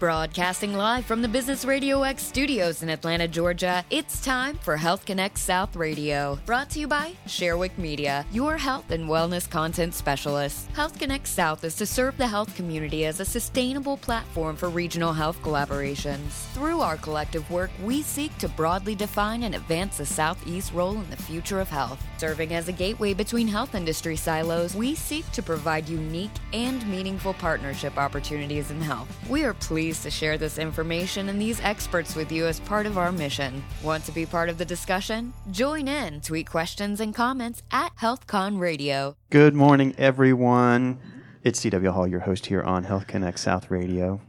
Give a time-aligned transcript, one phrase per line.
[0.00, 5.04] Broadcasting live from the Business Radio X studios in Atlanta, Georgia, it's time for Health
[5.04, 6.38] Connect South Radio.
[6.46, 10.68] Brought to you by Sherwick Media, your health and wellness content specialists.
[10.74, 15.12] Health Connect South is to serve the health community as a sustainable platform for regional
[15.12, 16.30] health collaborations.
[16.54, 21.10] Through our collective work, we seek to broadly define and advance the Southeast role in
[21.10, 22.02] the future of health.
[22.16, 27.34] Serving as a gateway between health industry silos, we seek to provide unique and meaningful
[27.34, 29.14] partnership opportunities in health.
[29.28, 32.96] We are pleased to share this information and these experts with you as part of
[32.96, 33.64] our mission.
[33.82, 35.32] Want to be part of the discussion?
[35.50, 39.16] Join in, tweet questions and comments at HealthCon Radio.
[39.30, 41.00] Good morning, everyone.
[41.42, 41.90] It's C.W.
[41.90, 44.20] Hall, your host here on Health Connect South Radio.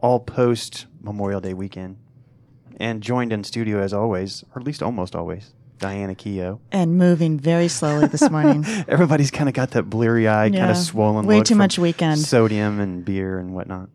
[0.00, 1.96] All post Memorial Day weekend.
[2.78, 6.60] And joined in studio as always, or at least almost always, Diana Keogh.
[6.72, 8.64] And moving very slowly this morning.
[8.88, 11.78] Everybody's kind of got that bleary eye, kind of swollen Way look too from much
[11.78, 12.18] weekend.
[12.20, 13.88] Sodium and beer and whatnot.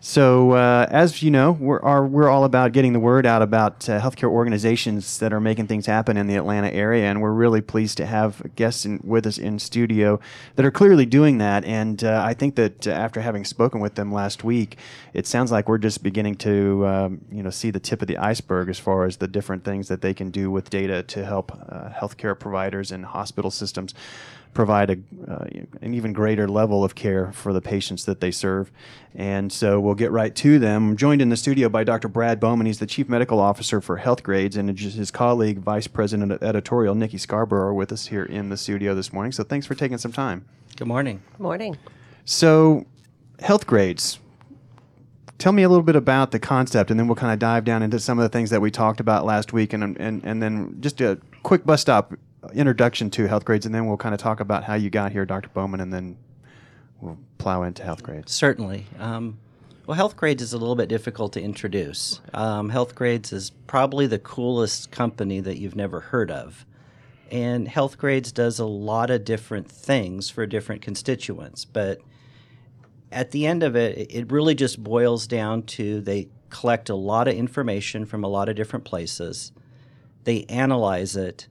[0.00, 3.88] So, uh, as you know, we're, are, we're all about getting the word out about
[3.88, 7.60] uh, healthcare organizations that are making things happen in the Atlanta area, and we're really
[7.60, 10.20] pleased to have guests in, with us in studio
[10.54, 11.64] that are clearly doing that.
[11.64, 14.76] And uh, I think that uh, after having spoken with them last week,
[15.14, 18.18] it sounds like we're just beginning to, um, you know, see the tip of the
[18.18, 21.50] iceberg as far as the different things that they can do with data to help
[21.50, 23.94] uh, healthcare providers and hospital systems
[24.54, 24.98] provide a,
[25.30, 25.46] uh,
[25.80, 28.70] an even greater level of care for the patients that they serve.
[29.14, 30.90] And so we'll get right to them.
[30.90, 32.08] I'm joined in the studio by Dr.
[32.08, 32.66] Brad Bowman.
[32.66, 36.42] He's the Chief Medical Officer for Health Grades, and his his colleague, Vice President of
[36.42, 39.32] Editorial, Nikki Scarborough, are with us here in the studio this morning.
[39.32, 40.44] So thanks for taking some time.
[40.76, 41.22] Good morning.
[41.32, 41.76] Good Morning.
[42.24, 42.86] So,
[43.40, 44.20] Health Grades.
[45.38, 47.82] Tell me a little bit about the concept, and then we'll kind of dive down
[47.82, 50.76] into some of the things that we talked about last week, and and and then
[50.80, 52.12] just a quick bus stop
[52.54, 55.24] introduction to health grades, and then we'll kind of talk about how you got here,
[55.24, 55.48] Dr.
[55.50, 56.16] Bowman, and then
[57.00, 58.32] we'll plow into health grades.
[58.32, 58.86] Certainly.
[58.98, 59.38] Um,
[59.86, 62.20] well, health grades is a little bit difficult to introduce.
[62.34, 66.66] Um, health grades is probably the coolest company that you've never heard of.
[67.30, 71.64] And health grades does a lot of different things for different constituents.
[71.64, 72.00] But
[73.12, 77.28] at the end of it, it really just boils down to they collect a lot
[77.28, 79.52] of information from a lot of different places,
[80.24, 81.48] they analyze it,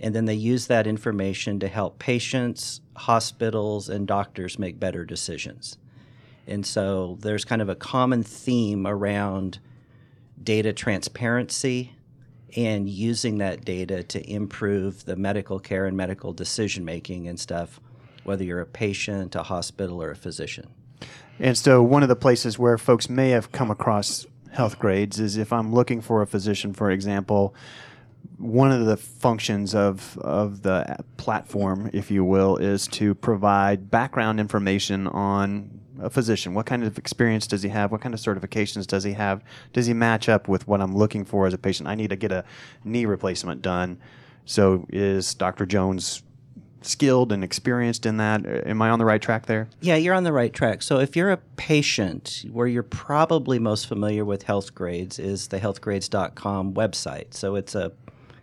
[0.00, 5.78] and then they use that information to help patients, hospitals, and doctors make better decisions.
[6.46, 9.58] And so there's kind of a common theme around
[10.42, 11.92] data transparency
[12.56, 17.80] and using that data to improve the medical care and medical decision making and stuff,
[18.24, 20.68] whether you're a patient, a hospital, or a physician.
[21.38, 25.36] And so, one of the places where folks may have come across health grades is
[25.36, 27.54] if I'm looking for a physician, for example,
[28.38, 34.38] one of the functions of, of the platform, if you will, is to provide background
[34.38, 36.54] information on a physician.
[36.54, 37.90] What kind of experience does he have?
[37.90, 39.42] What kind of certifications does he have?
[39.72, 41.88] Does he match up with what I'm looking for as a patient?
[41.88, 42.44] I need to get a
[42.84, 43.98] knee replacement done.
[44.44, 45.66] So, is Dr.
[45.66, 46.22] Jones
[46.82, 48.46] skilled and experienced in that?
[48.46, 49.68] Uh, am I on the right track there?
[49.80, 50.82] Yeah, you're on the right track.
[50.82, 55.58] So if you're a patient, where you're probably most familiar with health grades is the
[55.58, 57.34] healthgrades.com website.
[57.34, 57.92] So it's a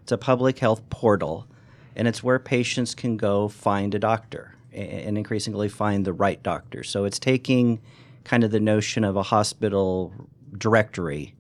[0.05, 1.47] it's a public health portal
[1.95, 6.83] and it's where patients can go find a doctor and increasingly find the right doctor.
[6.83, 7.81] So it's taking
[8.23, 10.13] kind of the notion of a hospital
[10.55, 11.33] directory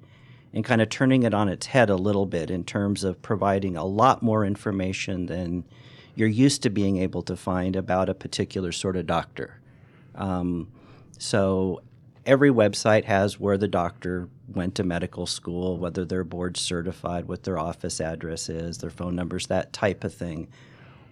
[0.51, 3.77] and kind of turning it on its head a little bit in terms of providing
[3.77, 5.63] a lot more information than
[6.15, 9.59] you're used to being able to find about a particular sort of doctor.
[10.15, 10.71] Um,
[11.19, 11.83] so
[12.25, 17.43] every website has where the doctor went to medical school, whether they're board certified, what
[17.43, 20.47] their office address is, their phone numbers, that type of thing.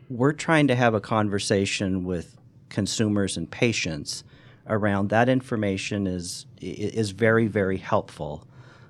[0.09, 2.37] We're trying to have a conversation with
[2.69, 4.23] consumers and patients
[4.65, 8.47] around that information is is very very helpful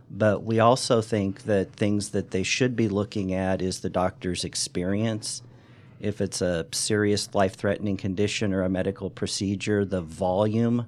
[0.09, 4.44] but we also think that things that they should be looking at is the doctor's
[4.46, 5.42] experience
[6.04, 10.86] if it's a serious life threatening condition or a medical procedure, the volume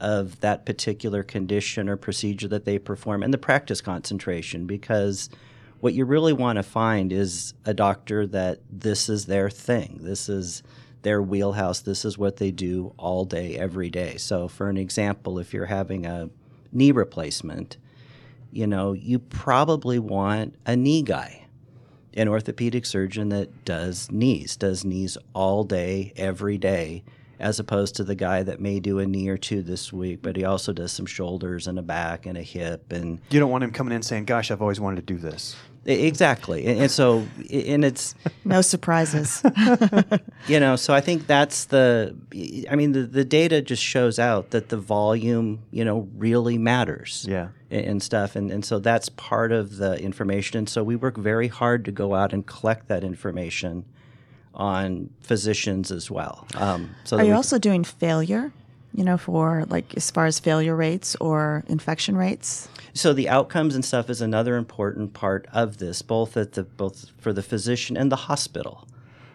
[0.00, 4.66] of that particular condition or procedure that they perform, and the practice concentration.
[4.66, 5.28] Because
[5.80, 10.00] what you really want to find is a doctor that this is their thing.
[10.02, 10.62] This is
[11.02, 11.80] their wheelhouse.
[11.80, 14.16] This is what they do all day, every day.
[14.16, 16.30] So, for an example, if you're having a
[16.72, 17.76] knee replacement,
[18.52, 21.40] you know, you probably want a knee guy
[22.14, 27.04] an orthopedic surgeon that does knees, does knees all day, every day,
[27.40, 30.36] as opposed to the guy that may do a knee or two this week, but
[30.36, 32.92] he also does some shoulders and a back and a hip.
[32.92, 35.56] And You don't want him coming in saying, "Gosh, I've always wanted to do this."
[35.86, 38.14] Exactly, and, and so and it's
[38.44, 39.42] No surprises.
[40.46, 42.14] you know so I think that's the
[42.70, 47.24] I mean the the data just shows out that the volume you know really matters
[47.28, 47.48] Yeah.
[47.70, 51.16] and, and stuff and and so that's part of the information and so we work
[51.16, 53.84] very hard to go out and collect that information
[54.54, 56.46] on physicians as well.
[56.56, 58.52] Um, so Are you we- also doing failure?
[58.92, 62.68] You know, for like as far as failure rates or infection rates?
[62.92, 67.12] So the outcomes and stuff is another important part of this, both at the both
[67.18, 68.88] for the physician and the hospital,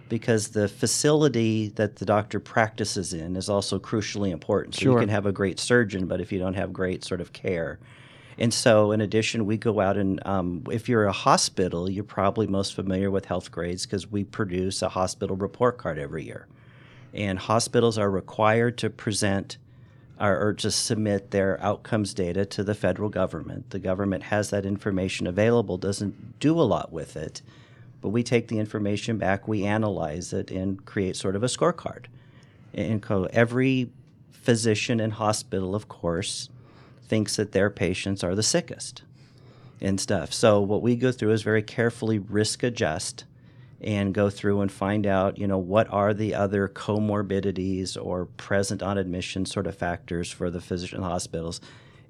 [0.10, 4.76] because the facility that the doctor practices in is also crucially important.
[4.76, 4.92] So Sure.
[4.94, 7.80] you can have a great surgeon, but if you don't have great sort of care.
[8.38, 12.48] And so, in addition, we go out and um, if you're a hospital, you're probably
[12.48, 16.48] most familiar with health grades because we produce a hospital report card every year.
[17.14, 19.58] And hospitals are required to present
[20.20, 23.70] or, or to submit their outcomes data to the federal government.
[23.70, 27.42] The government has that information available, doesn't do a lot with it,
[28.02, 32.06] but we take the information back, we analyze it, and create sort of a scorecard.
[32.74, 33.90] And every
[34.32, 36.50] physician and hospital, of course,
[37.08, 39.04] thinks that their patients are the sickest
[39.82, 40.34] and stuff.
[40.34, 43.26] So what we go through is very carefully risk adjust
[43.82, 48.82] and go through and find out, you know, what are the other comorbidities or present
[48.82, 51.62] on admission sort of factors for the physician hospitals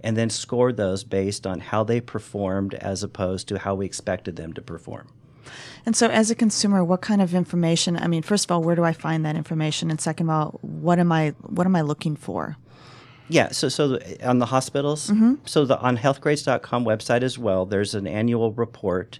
[0.01, 4.35] and then score those based on how they performed as opposed to how we expected
[4.35, 5.07] them to perform.
[5.85, 7.97] And so, as a consumer, what kind of information?
[7.97, 9.91] I mean, first of all, where do I find that information?
[9.91, 12.57] And second of all, what am I what am I looking for?
[13.27, 15.11] Yeah, so so on the hospitals,
[15.45, 19.19] so the on healthgrades.com website as well, there's an annual report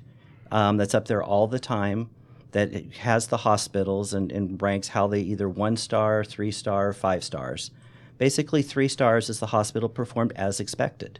[0.51, 2.09] um, that's up there all the time
[2.51, 7.23] that has the hospitals and, and ranks how they either one star, three star, five
[7.23, 7.71] stars.
[8.17, 11.19] Basically, three stars is the hospital performed as expected.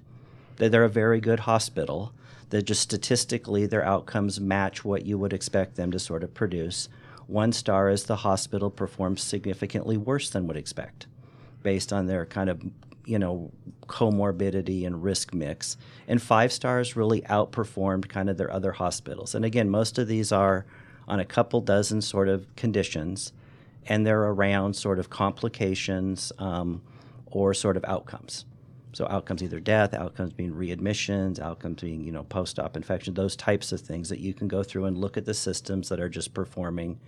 [0.58, 2.14] That they're a very good hospital.
[2.52, 6.88] That just statistically their outcomes match what you would expect them to sort of produce.
[7.26, 11.08] One star is the hospital performs significantly worse than would expect
[11.66, 12.62] based on their kind of
[13.06, 13.52] you know
[13.88, 15.78] comorbidity and risk mix.
[16.08, 19.36] And five stars really outperformed kind of their other hospitals.
[19.36, 20.66] And again most of these are
[21.08, 23.34] on a couple dozen sort of conditions
[23.88, 26.82] and they're around sort of complications um,
[27.28, 28.46] or sort of outcomes.
[28.94, 33.72] So outcomes either death outcomes being readmissions outcomes being you know post-op infection those types
[33.72, 36.34] of things that you can go through and look at the systems that are just
[36.34, 37.00] performing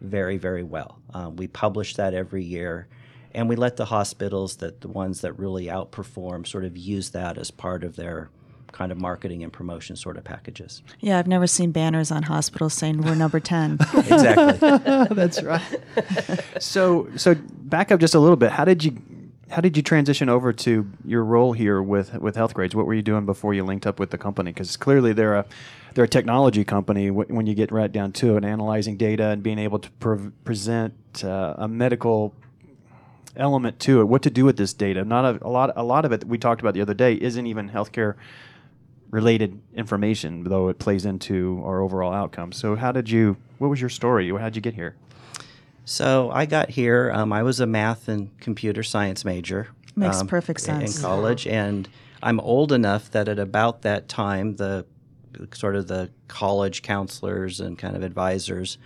[0.00, 0.98] very very well.
[1.12, 2.88] Um, we publish that every year
[3.34, 7.36] and we let the hospitals that the ones that really outperform sort of use that
[7.38, 8.30] as part of their
[8.72, 12.74] kind of marketing and promotion sort of packages Yeah, I've never seen banners on hospitals
[12.74, 13.78] saying we're number ten.
[13.94, 14.58] exactly
[15.14, 15.62] That's right.
[16.58, 18.52] so so back up just a little bit.
[18.52, 18.96] How did you
[19.50, 22.74] how did you transition over to your role here with with Health Grades?
[22.74, 24.50] What were you doing before you linked up with the company?
[24.52, 25.44] Because clearly they're a
[25.94, 27.08] they're a technology company.
[27.08, 30.30] wh- When you get right down to it, analyzing data and being able to pre-
[30.44, 32.34] present uh, a medical
[33.36, 34.04] element to it.
[34.04, 35.04] What to do with this data?
[35.04, 35.72] Not a, a lot.
[35.76, 38.14] A lot of it that we talked about the other day isn't even healthcare
[39.10, 42.56] related information, though it plays into our overall outcomes.
[42.56, 43.36] So, how did you?
[43.58, 44.28] What was your story?
[44.30, 44.96] How did you get here?
[45.84, 50.26] so i got here um, i was a math and computer science major Makes um,
[50.26, 50.96] perfect sense.
[50.96, 51.88] in college and
[52.22, 54.86] i'm old enough that at about that time the
[55.52, 58.78] sort of the college counselors and kind of advisors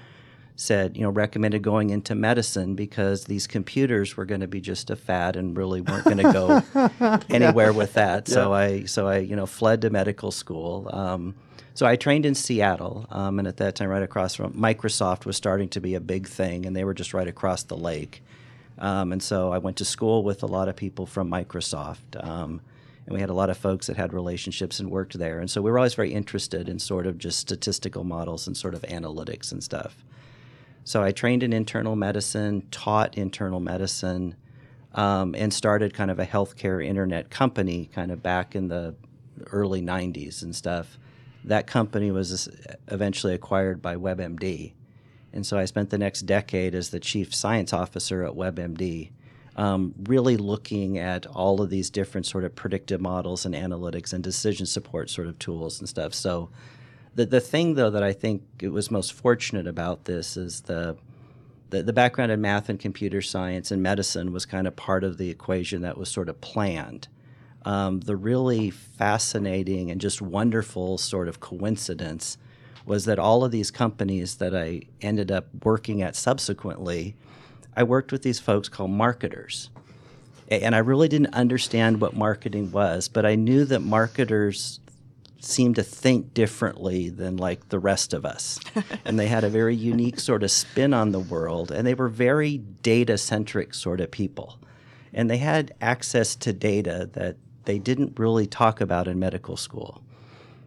[0.61, 4.91] said, you know, recommended going into medicine because these computers were going to be just
[4.91, 8.27] a fad and really weren't going to go anywhere with that.
[8.27, 10.91] So I, so I, you know, fled to medical school.
[10.93, 11.37] Um,
[11.75, 15.37] so I trained in Seattle, um, and at that time, right across from Microsoft was
[15.37, 18.25] starting to be a big thing, and they were just right across the lake.
[18.79, 22.21] Um, and so I went to school with a lot of people from Microsoft.
[22.21, 22.61] Um,
[23.07, 25.39] and we had a lot of folks that had relationships and worked there.
[25.39, 28.75] And so we were always very interested in sort of just statistical models and sort
[28.75, 30.05] of analytics and stuff.
[30.89, 34.37] So I trained in internal medicine, taught internal medicine,
[34.95, 38.95] um, and started kind of a healthcare internet company kind of back in the
[39.53, 40.99] early 90s and stuff.
[41.45, 42.49] That company was
[42.87, 44.73] eventually acquired by WebMD.
[45.35, 49.11] And so I spent the next decade as the chief science officer at WebMD,
[49.57, 54.25] um, really looking at all of these different sort of predictive models and analytics and
[54.25, 56.15] decision support sort of tools and stuff.
[56.15, 56.49] So
[57.15, 60.97] the, the thing, though, that I think it was most fortunate about this is the,
[61.71, 65.19] the, the background in math and computer science and medicine was kind of part of
[65.19, 67.09] the equation that was sort of planned.
[67.65, 72.39] Um, the really fascinating and just wonderful sort of coincidence
[72.87, 77.15] was that all of these companies that I ended up working at subsequently,
[77.77, 79.69] I worked with these folks called marketers.
[80.51, 84.81] And I really didn't understand what marketing was, but I knew that marketers
[85.41, 88.59] seemed to think differently than like the rest of us.
[89.05, 92.09] and they had a very unique sort of spin on the world and they were
[92.09, 94.59] very data centric sort of people.
[95.13, 100.03] And they had access to data that they didn't really talk about in medical school.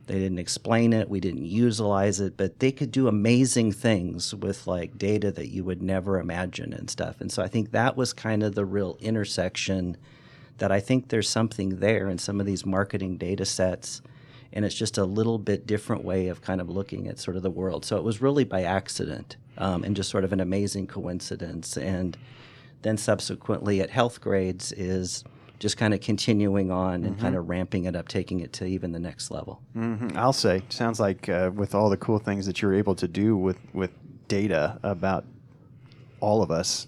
[0.08, 4.68] They didn't explain it, we didn't utilize it, but they could do amazing things with
[4.68, 7.22] like data that you would never imagine and stuff.
[7.22, 9.98] And so I think that was kind of the real intersection
[10.58, 14.02] that I think there's something there in some of these marketing data sets
[14.54, 17.44] and it's just a little bit different way of kind of looking at sort of
[17.44, 17.86] the world.
[17.86, 21.78] So it was really by accident um, and just sort of an amazing coincidence.
[21.78, 22.18] And
[22.82, 25.24] then subsequently at Healthgrades is
[25.60, 27.22] just kind of continuing on and mm-hmm.
[27.22, 29.62] kind of ramping it up, taking it to even the next level.
[29.78, 30.18] Mm-hmm.
[30.18, 33.38] I'll say, sounds like uh, with all the cool things that you're able to do
[33.38, 33.92] with with
[34.28, 35.26] data about
[36.20, 36.88] all of us.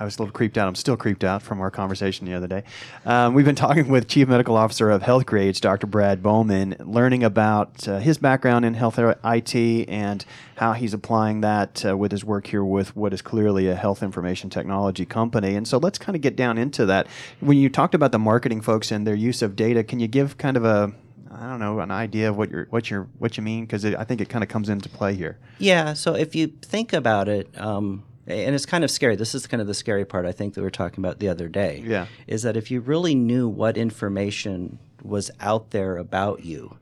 [0.00, 0.68] I was a little creeped out.
[0.68, 2.62] I'm still creeped out from our conversation the other day.
[3.04, 5.86] Um, we've been talking with Chief Medical Officer of Healthgrades, Dr.
[5.86, 9.54] Brad Bowman, learning about uh, his background in health IT
[9.88, 10.24] and
[10.56, 14.02] how he's applying that uh, with his work here with what is clearly a health
[14.02, 15.54] information technology company.
[15.54, 17.06] And so let's kind of get down into that.
[17.40, 20.38] When you talked about the marketing folks and their use of data, can you give
[20.38, 20.92] kind of a
[21.30, 24.02] I don't know an idea of what you're what you're what you mean because I
[24.04, 25.38] think it kind of comes into play here.
[25.58, 25.92] Yeah.
[25.92, 29.16] So if you think about it, um, and it's kind of scary.
[29.16, 31.28] This is kind of the scary part I think that we were talking about the
[31.28, 31.82] other day.
[31.84, 32.06] Yeah.
[32.26, 36.76] Is that if you really knew what information was out there about you,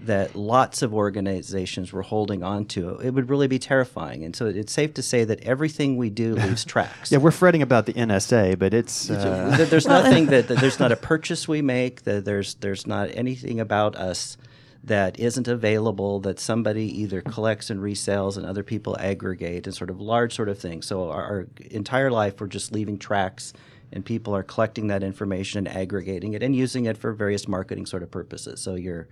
[0.00, 4.22] that lots of organizations were holding on to, it would really be terrifying.
[4.22, 7.10] And so it's safe to say that everything we do leaves tracks.
[7.10, 9.66] yeah, we're fretting about the NSA, but it's uh...
[9.70, 12.02] there's nothing that, that, there's not a purchase we make.
[12.02, 14.36] That there's there's not anything about us
[14.84, 19.90] that isn't available that somebody either collects and resells and other people aggregate and sort
[19.90, 20.86] of large sort of things.
[20.86, 23.54] So our, our, entire life we're just leaving tracks
[23.92, 27.86] and people are collecting that information and aggregating it and using it for various marketing
[27.86, 28.60] sort of purposes.
[28.60, 29.08] So you're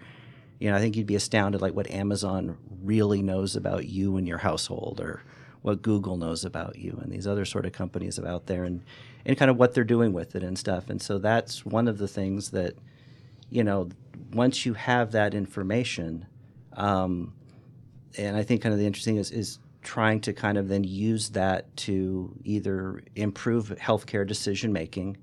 [0.63, 4.29] you know, I think you'd be astounded like what Amazon really knows about you and
[4.29, 5.25] your household or
[5.63, 8.85] what Google knows about you and these other sort of companies out there and,
[9.27, 10.89] and kind of what they're doing with it and stuff.
[10.89, 12.77] And so that's one of the things that,
[13.51, 13.89] you know,
[14.33, 16.27] once you have that information,
[16.75, 17.33] um,
[18.19, 21.31] and I think kind of the interesting is, is trying to kind of then use
[21.31, 25.17] that to either improve healthcare decision making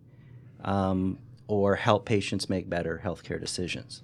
[0.63, 1.17] um,
[1.47, 4.03] or help patients make better healthcare decisions.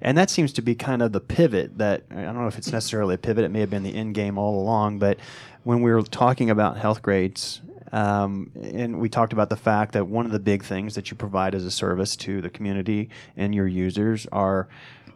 [0.00, 2.72] And that seems to be kind of the pivot that I don't know if it's
[2.72, 5.18] necessarily a pivot, it may have been the end game all along, but
[5.64, 7.60] when we were talking about Healthgrades
[7.92, 11.16] um, and we talked about the fact that one of the big things that you
[11.16, 14.68] provide as a service to the community and your users are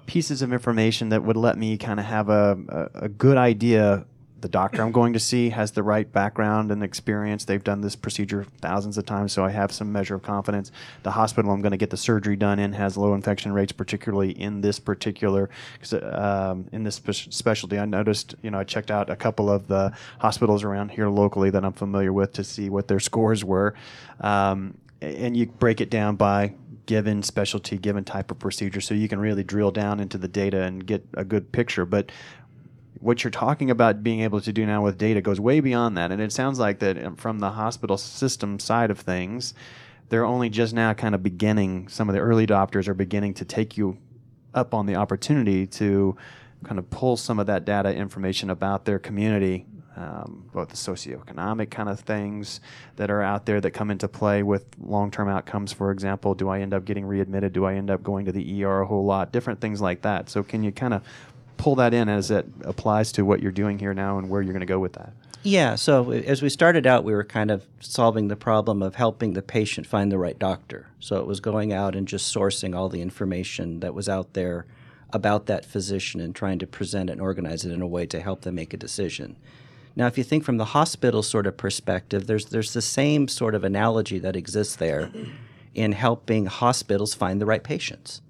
[0.07, 4.05] pieces of information that would let me kind of have a, a, a good idea
[4.43, 7.45] the doctor I'm going to see has the right background and experience.
[7.45, 10.73] They've done this procedure thousands of times, so I have some measure of confidence.
[11.05, 14.33] The hospital I'm going to get the surgery done in has low infection rates, particularly
[14.33, 15.49] in this particular
[16.03, 17.79] um, in this specialty.
[17.79, 21.51] I noticed, you know, I checked out a couple of the hospitals around here locally
[21.51, 23.75] that I'm familiar with to see what their scores were,
[24.21, 26.55] um, and you break it down by
[26.87, 30.63] given specialty, given type of procedure, so you can really drill down into the data
[30.63, 31.85] and get a good picture.
[31.85, 32.11] But
[33.03, 36.13] what you're talking about being able to do now with data goes way beyond that.
[36.13, 39.55] And it sounds like that um, from the hospital system side of things,
[40.09, 43.45] they're only just now kind of beginning, some of the early adopters are beginning to
[43.45, 43.99] take you
[44.55, 46.17] up on the opportunity to
[46.63, 49.67] kind of pull some of that data information about their community,
[49.97, 52.61] um, both the socioeconomic kind of things
[52.97, 55.73] that are out there that come into play with long term outcomes.
[55.73, 57.53] For example, do I end up getting readmitted?
[57.53, 59.33] Do I end up going to the ER a whole lot?
[59.33, 60.29] Different things like that.
[60.29, 61.03] So, can you kind of
[61.63, 64.53] pull that in as it applies to what you're doing here now and where you're
[64.53, 65.13] going to go with that?
[65.45, 68.97] Yeah, so uh, as we started out, we were kind of solving the problem of
[68.97, 70.89] helping the patient find the right doctor.
[70.99, 74.67] So it was going out and just sourcing all the information that was out there
[75.13, 78.41] about that physician and trying to present and organize it in a way to help
[78.41, 79.37] them make a decision.
[79.95, 83.55] Now, if you think from the hospital sort of perspective, there's there's the same sort
[83.55, 85.13] of analogy that exists there
[85.75, 88.22] in helping hospitals find the right patients.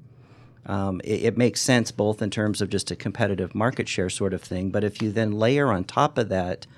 [0.65, 4.33] Um, it, it, makes sense both in terms of just a competitive market share sort
[4.33, 6.69] of thing, but if you then layer on top of that,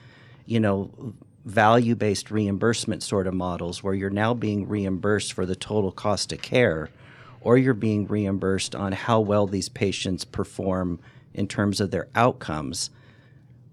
[0.47, 1.15] you know,
[1.45, 6.33] value based reimbursement sort of models where you're now being reimbursed for the total cost
[6.33, 6.89] of care,
[7.43, 10.99] or you're being reimbursed on how well these patients perform
[11.35, 12.91] in terms of their outcomes.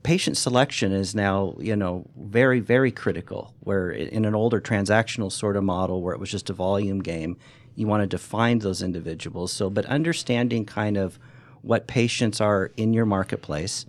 [0.03, 3.53] Patient selection is now, you know, very, very critical.
[3.61, 7.37] Where in an older transactional sort of model where it was just a volume game,
[7.75, 9.51] you wanted to find those individuals.
[9.51, 11.17] So, but understanding kind of
[11.61, 13.85] what patients are in your marketplace,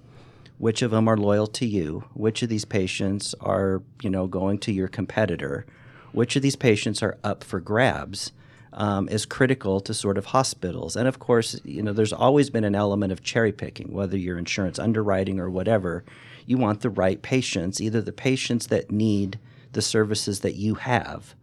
[0.59, 4.59] which of them are loyal to you, which of these patients are, you know, going
[4.59, 5.67] to your competitor,
[6.13, 8.33] which of these patients are up for grabs.
[8.73, 10.97] um, is critical to sort of hospitals.
[10.97, 14.39] And of course, you know, there's always been an element of cherry picking, whether you're
[14.39, 16.05] insurance underwriting or whatever.
[16.47, 19.39] You want the right patients, either the patients that need
[19.73, 21.35] the services that you have,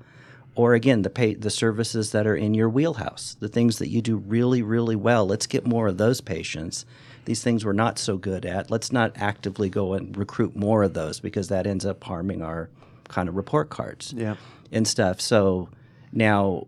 [0.59, 4.01] or again, the pay, the services that are in your wheelhouse, the things that you
[4.01, 5.25] do really, really well.
[5.25, 6.85] Let's get more of those patients.
[7.23, 8.69] These things we're not so good at.
[8.69, 12.69] Let's not actively go and recruit more of those because that ends up harming our
[13.07, 14.35] kind of report cards Yeah.
[14.69, 15.21] and stuff.
[15.21, 15.69] So
[16.11, 16.67] now,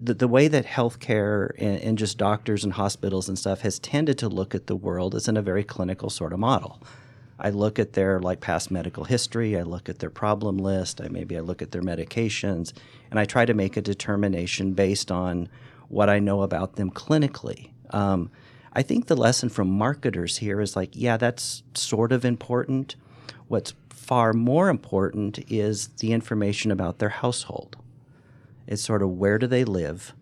[0.00, 4.18] the, the way that healthcare and, and just doctors and hospitals and stuff has tended
[4.18, 6.80] to look at the world is in a very clinical sort of model.
[7.38, 11.08] I look at their like past medical history, I look at their problem list, I
[11.08, 12.72] maybe I look at their medications,
[13.10, 15.48] and I try to make a determination based on
[15.88, 17.70] what I know about them clinically.
[17.90, 18.30] Um,
[18.72, 22.96] I think the lesson from marketers here is like, yeah, that's sort of important.
[23.48, 27.76] What's far more important is the information about their household.
[28.66, 30.14] It's sort of where do they live?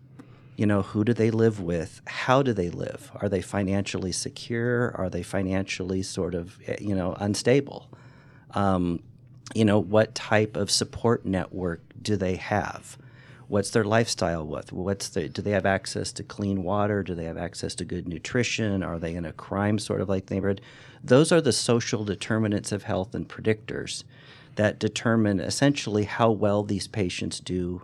[0.55, 2.01] You know, who do they live with?
[2.05, 3.11] How do they live?
[3.15, 4.91] Are they financially secure?
[4.95, 7.89] Are they financially sort of, eh, you know, unstable?
[8.51, 9.01] Um,
[9.55, 12.97] you know, what type of support network do they have?
[13.47, 14.71] What's their lifestyle with?
[14.71, 17.03] What's the, do they have access to clean water?
[17.03, 18.83] Do they have access to good nutrition?
[18.83, 20.61] Are they in a crime sort of like neighborhood?
[21.03, 24.03] Those are the social determinants of health and predictors
[24.55, 27.81] that determine essentially how well these patients do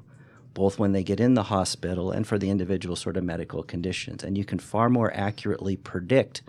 [0.53, 4.24] both when they get in the hospital and for the individual sort of medical conditions.
[4.24, 6.41] And you can far more accurately predict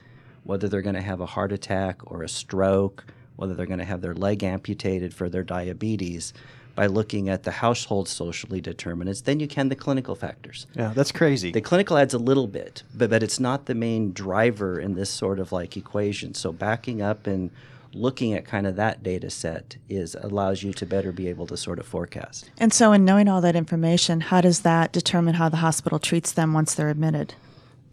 [0.44, 3.04] whether they're going to have a heart attack or a stroke,
[3.36, 6.32] whether they're going to have their leg amputated for their diabetes
[6.74, 10.66] by looking at the household socially determinants than you can the clinical factors.
[10.74, 11.50] Yeah, that's crazy.
[11.52, 15.10] The clinical adds a little bit, but, but it's not the main driver in this
[15.10, 16.32] sort of like equation.
[16.34, 17.50] So backing up and
[17.92, 21.56] looking at kind of that data set is allows you to better be able to
[21.56, 22.50] sort of forecast.
[22.58, 26.32] And so, in knowing all that information, how does that determine how the hospital treats
[26.32, 27.34] them once they're admitted?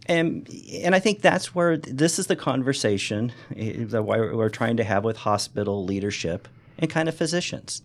[0.06, 0.48] And
[0.82, 5.04] and I think that's where this is the conversation eh, that we're trying to have
[5.04, 7.82] with hospital leadership and kind of physicians,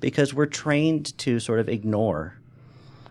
[0.00, 2.38] because we're trained to sort of ignore,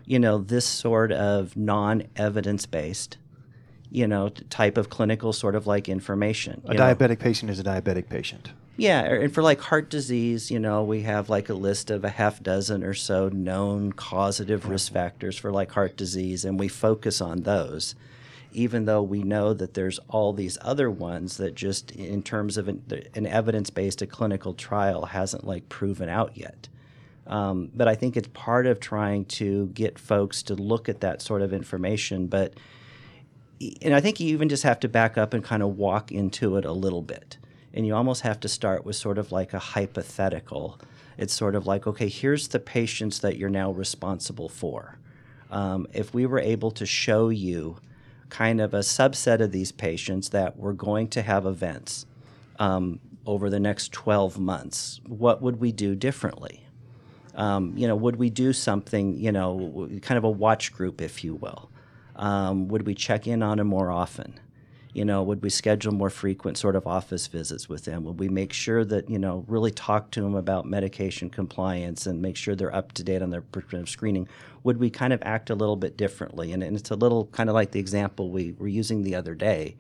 [0.06, 3.18] you know, this sort of non-evidence based,
[3.96, 6.62] you know, type of clinical sort of like information.
[6.66, 6.84] a you know.
[6.84, 8.52] diabetic patient is a diabetic patient.
[8.76, 12.10] Yeah, and for like heart disease, you know, we have like a list of a
[12.10, 17.22] half dozen or so known causative risk factors for like heart disease, and we focus
[17.22, 17.96] on those,
[18.52, 22.68] even though we know that there's all these other ones that just in terms of
[22.68, 26.68] an, an evidence-based a clinical trial hasn't like proven out yet.
[27.28, 31.22] Um, but I think it's part of trying to get folks to look at that
[31.22, 32.56] sort of information, but
[33.82, 36.58] and I think you even just have to back up and kind of walk into
[36.58, 37.38] it a little bit.
[37.74, 40.80] And you almost have to start with sort of like a hypothetical.
[41.18, 44.98] It's sort of like, okay, here's the patients that you're now responsible for.
[45.52, 47.78] Um, if we were able to show you
[48.30, 52.06] kind of a subset of these patients that were going to have events
[52.60, 56.66] um, over the next 12 months, what would we do differently?
[57.36, 61.24] Um, you know, would we do something, you know, kind of a watch group, if
[61.24, 61.70] you will?
[62.16, 64.40] Um, would we check in on them more often?
[64.94, 68.06] You know, would we schedule more frequent sort of office visits with them?
[68.06, 72.22] Would we make sure that, you know, really talk to them about medication compliance and
[72.22, 74.30] make sure they're up to date on their preventive screening?
[74.64, 76.54] Would we kind of act a little bit differently?
[76.54, 79.36] And, and it's a little kind of like the example we were using the other
[79.36, 79.76] day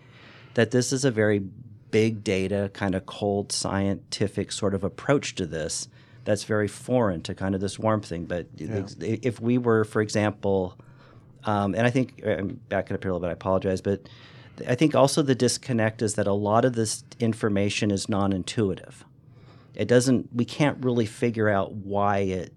[0.56, 1.44] that this is a very
[1.92, 5.88] big data, kind of cold scientific sort of approach to this
[6.26, 8.26] that's very foreign to kind of this warm thing.
[8.26, 10.78] But if we were, for example,
[11.46, 13.30] um, and I think I'm backing up here a little bit.
[13.30, 14.08] I apologize, but
[14.68, 19.06] I think also the disconnect is that a lot of this information is non-intuitive.
[19.76, 20.30] It doesn't.
[20.34, 22.54] We can't really figure out why it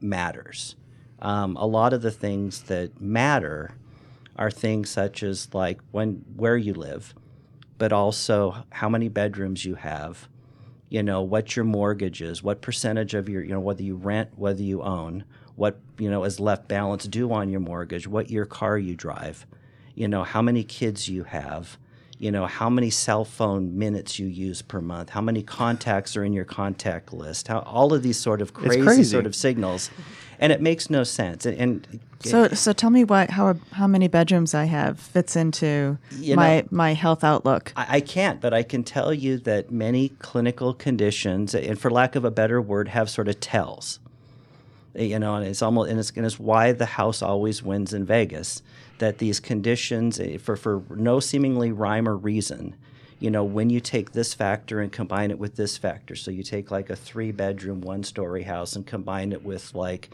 [0.00, 0.76] matters.
[1.20, 3.74] Um, a lot of the things that matter
[4.36, 7.14] are things such as like when where you live,
[7.78, 10.28] but also how many bedrooms you have.
[10.88, 14.30] You know what your mortgage is, what percentage of your you know whether you rent,
[14.36, 15.24] whether you own,
[15.62, 19.46] what you know is left balance due on your mortgage, what your car you drive,
[19.94, 21.78] you know how many kids you have,
[22.18, 26.24] you know how many cell phone minutes you use per month, how many contacts are
[26.24, 29.04] in your contact list, how all of these sort of crazy, crazy.
[29.04, 29.88] sort of signals,
[30.40, 31.46] and it makes no sense.
[31.46, 35.96] And, and So, so tell me what how how many bedrooms I have fits into
[36.18, 37.72] You my know- my health outlook.
[37.76, 42.16] I, I can't, but I can tell you that many clinical conditions, and for lack
[42.16, 44.00] of a better word, have sort of tells.
[44.94, 48.04] You know, and it's almost, and it's, and it's why the house always wins in
[48.04, 48.62] Vegas.
[48.98, 52.76] That these conditions, eh, for for no seemingly rhyme or reason,
[53.18, 56.42] you know, when you take this factor and combine it with this factor, so you
[56.42, 60.10] take like a three bedroom, one story house and combine it with like,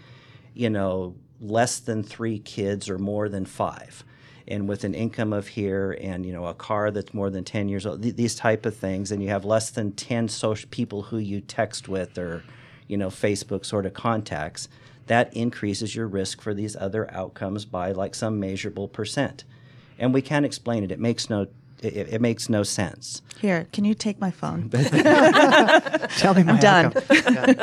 [0.54, 4.04] you know, less than three kids or more than five
[4.48, 7.68] and with an income of here and you know a car that's more than 10
[7.68, 11.02] years old th- these type of things and you have less than 10 social people
[11.02, 12.42] who you text with or
[12.88, 14.68] you know facebook sort of contacts
[15.06, 19.44] that increases your risk for these other outcomes by like some measurable percent
[19.98, 21.46] and we can't explain it it makes no
[21.80, 24.68] it, it makes no sense Here, can you take my phone?
[26.18, 26.92] Tell me my I'm done.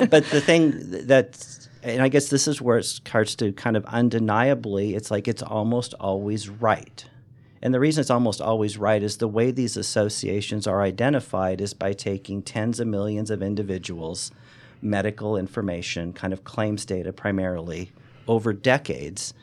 [0.10, 0.72] but the thing
[1.06, 5.28] that's and I guess this is where it starts to kind of undeniably, it's like
[5.28, 7.06] it's almost always right.
[7.62, 11.74] And the reason it's almost always right is the way these associations are identified is
[11.76, 14.32] by taking tens of millions of individuals,
[14.86, 17.92] medical information, kind of claims data primarily,
[18.28, 19.34] over decades,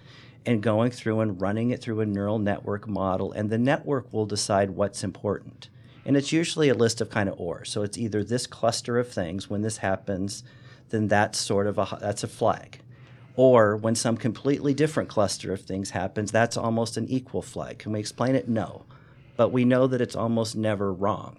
[0.46, 3.32] and going through and running it through a neural network model.
[3.32, 5.68] And the network will decide what's important.
[6.04, 7.64] And it's usually a list of kind of or.
[7.64, 10.42] So it's either this cluster of things, when this happens,
[10.88, 12.80] then that's sort of a that's a flag.
[13.34, 17.78] Or when some completely different cluster of things happens, that's almost an equal flag.
[17.78, 18.48] Can we explain it?
[18.48, 18.84] No.
[19.36, 21.38] But we know that it's almost never wrong.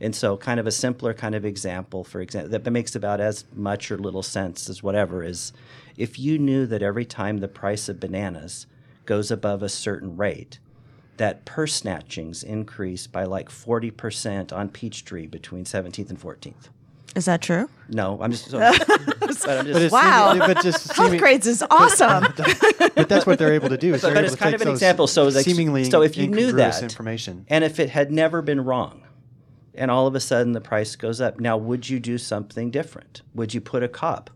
[0.00, 3.44] And so, kind of a simpler kind of example, for example, that makes about as
[3.54, 5.52] much or little sense as whatever is
[5.96, 8.66] if you knew that every time the price of bananas
[9.06, 10.60] goes above a certain rate,
[11.16, 16.68] that purse snatchings increase by like 40% on Peachtree between 17th and 14th.
[17.16, 17.68] Is that true?
[17.88, 18.52] No, I'm just.
[18.52, 20.32] but I'm just But it's Wow.
[20.34, 22.32] seeming- but just Health seeming- grades is awesome.
[22.94, 23.94] but that's what they're able to do.
[23.94, 25.08] Is But- but it's kind of an example.
[25.08, 28.62] So, like, seemingly so if you knew that- information, And if it had never been
[28.62, 29.00] wrong,
[29.78, 33.22] and all of a sudden the price goes up, now would you do something different?
[33.34, 34.28] Would you put a cop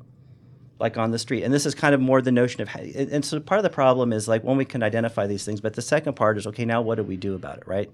[0.79, 1.43] like on the street?
[1.43, 4.13] And this is kind of more the notion of, and so part of the problem
[4.13, 6.81] is like when we can identify these things, but the second part is okay, now
[6.81, 7.91] what do we do about it, right?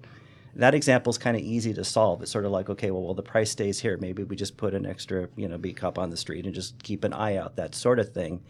[0.55, 2.21] That example is kind of easy to solve.
[2.21, 3.97] It's sort of like, okay, well, well, the price stays here.
[3.97, 6.81] Maybe we just put an extra, you know, beat cop on the street and just
[6.83, 8.41] keep an eye out, that sort of thing.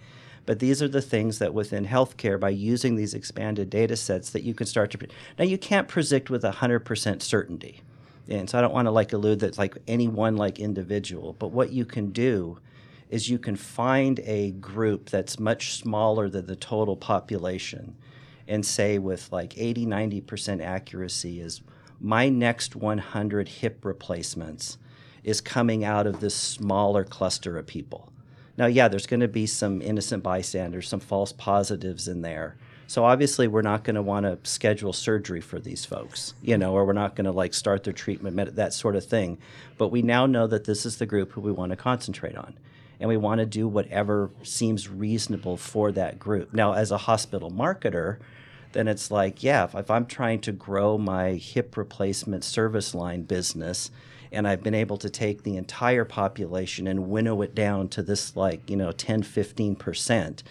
[0.45, 4.43] But these are the things that within healthcare, by using these expanded data sets, that
[4.43, 5.07] you can start to.
[5.37, 7.81] Now, you can't predict with 100% certainty.
[8.29, 11.51] And so I don't want to like allude that like any one like individual, but
[11.51, 12.59] what you can do
[13.09, 17.95] is you can find a group that's much smaller than the total population
[18.47, 21.61] and say with like 80 90% accuracy is
[21.99, 24.77] my next 100 hip replacements
[25.23, 28.11] is coming out of this smaller cluster of people.
[28.57, 32.57] Now yeah there's going to be some innocent bystanders some false positives in there
[32.89, 36.73] so obviously we're not going to want to schedule surgery for these folks you know
[36.73, 39.37] or we're not going to like start their treatment that sort of thing
[39.77, 42.53] but we now know that this is the group who we want to concentrate on
[42.99, 46.53] and we want to do whatever seems reasonable for that group.
[46.53, 48.17] Now, as a hospital marketer,
[48.73, 53.23] then it's like, yeah, if, if I'm trying to grow my hip replacement service line
[53.23, 53.89] business
[54.31, 58.35] and I've been able to take the entire population and winnow it down to this
[58.35, 60.43] like, you know, 10, 15%,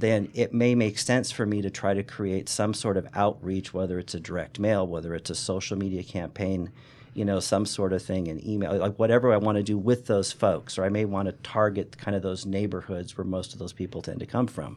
[0.00, 3.74] then it may make sense for me to try to create some sort of outreach,
[3.74, 6.70] whether it's a direct mail, whether it's a social media campaign,
[7.14, 10.06] you know, some sort of thing, an email, like whatever I want to do with
[10.06, 13.58] those folks, or I may want to target kind of those neighborhoods where most of
[13.58, 14.76] those people tend to come from.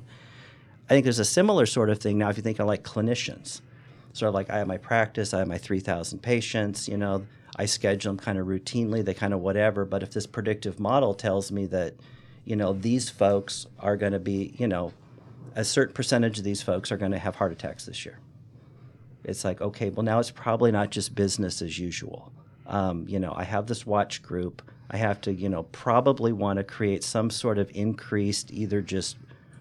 [0.89, 3.61] I think there's a similar sort of thing now if you think of like clinicians.
[4.13, 7.65] Sort of like I have my practice, I have my 3,000 patients, you know, I
[7.65, 9.85] schedule them kind of routinely, they kind of whatever.
[9.85, 11.93] But if this predictive model tells me that,
[12.43, 14.93] you know, these folks are going to be, you know,
[15.55, 18.19] a certain percentage of these folks are going to have heart attacks this year.
[19.23, 22.31] It's like, okay, well, now it's probably not just business as usual.
[22.65, 24.61] Um, you know, I have this watch group.
[24.89, 29.17] I have to, you know, probably want to create some sort of increased either just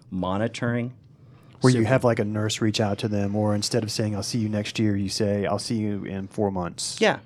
[0.09, 0.93] monitoring.
[1.61, 4.15] where So- you have like a nurse reach out to them, or instead of saying
[4.15, 7.19] "I'll see you next year," you say "I'll see you in four months." Yeah.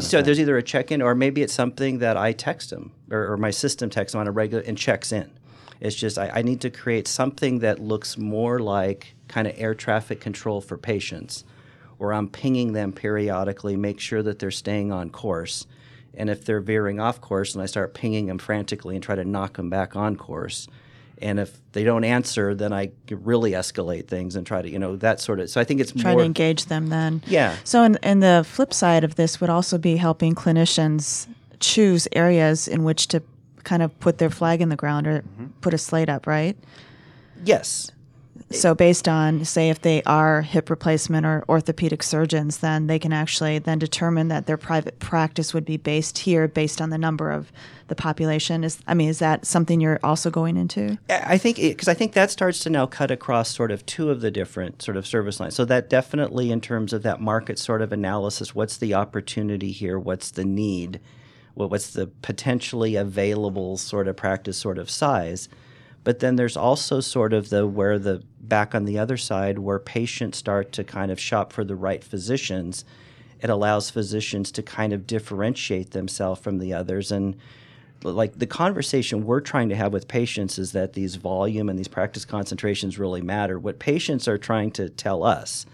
[0.00, 3.36] So there's either a check-in or maybe it's something that I text them or, or
[3.36, 5.32] my system texts them on a regular and checks in.
[5.80, 9.74] It's just I, I need to create something that looks more like kind of air
[9.74, 11.44] traffic control for patients,
[11.98, 15.66] where I'm pinging them periodically, make sure that they're staying on course,
[16.14, 19.24] and if they're veering off course, and I start pinging them frantically and try to
[19.24, 20.66] knock them back on course.
[21.20, 24.94] And if they don't answer, then I really escalate things and try to, you know,
[24.96, 25.50] that sort of.
[25.50, 27.22] So I think it's Try more to engage them then.
[27.26, 27.56] Yeah.
[27.64, 31.26] So, and, and the flip side of this would also be helping clinicians
[31.58, 33.22] choose areas in which to
[33.68, 35.46] kind of put their flag in the ground or Mm-hmm.
[35.60, 36.56] put a slate up, right?
[37.44, 37.90] yes,
[38.50, 43.12] So, based on, say, if they are hip replacement or orthopedic surgeons, then they can
[43.12, 47.30] actually then determine that their private practice would be based here based on the number
[47.30, 47.52] of
[47.88, 48.64] the population.
[48.64, 50.96] Is I mean, is that something you're also going into?
[51.10, 54.08] I I think because I think that starts to now cut across sort of two
[54.10, 55.54] of the different sort of service lines.
[55.54, 59.98] So that definitely in terms of that market sort of analysis, what's the opportunity here?
[59.98, 61.00] What's the need?
[61.58, 65.48] What, what's the potentially available sort of practice sort of size?
[66.04, 69.80] But then there's also sort of the where the back on the other side where
[69.80, 72.84] patients start to kind of shop for the right physicians.
[73.40, 77.36] It allows physicians to kind of differentiate themselves from the others and
[78.04, 81.88] like the conversation we're trying to have with patients is that these volume and these
[81.88, 83.58] practice concentrations really matter.
[83.58, 85.66] What patients are trying to tell us,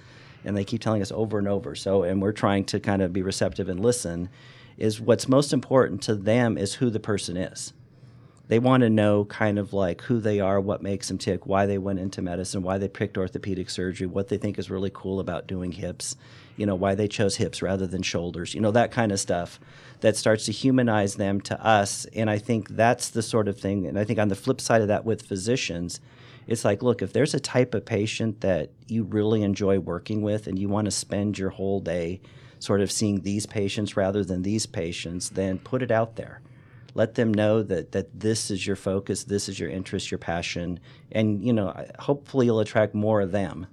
[0.43, 3.13] and they keep telling us over and over, so and we're trying to kind of
[3.13, 4.31] be receptive and listen,
[4.77, 7.73] is what's most important to them is who the person is.
[8.47, 11.65] They want to know kind of like who they are, what makes them tick, why
[11.65, 15.19] they went into medicine, why they picked orthopedic surgery, what they think is really cool
[15.19, 16.17] about doing hips,
[16.57, 19.59] you know, why they chose hips rather than shoulders, you know, that kind of stuff
[20.01, 22.05] that starts to humanize them to us.
[22.15, 23.87] And I think that's the sort of thing.
[23.87, 26.01] And I think on the flip side of that with physicians,
[26.47, 30.47] it's like, look, if there's a type of patient that you really enjoy working with
[30.47, 32.21] and you want to spend your whole day
[32.65, 36.41] sort of seeing these patients rather than these patients, then put it out there.
[36.95, 40.81] Let them know that, that this is your focus, this is your interest, your passion,
[41.13, 43.67] and you know, hopefully you'll attract more of them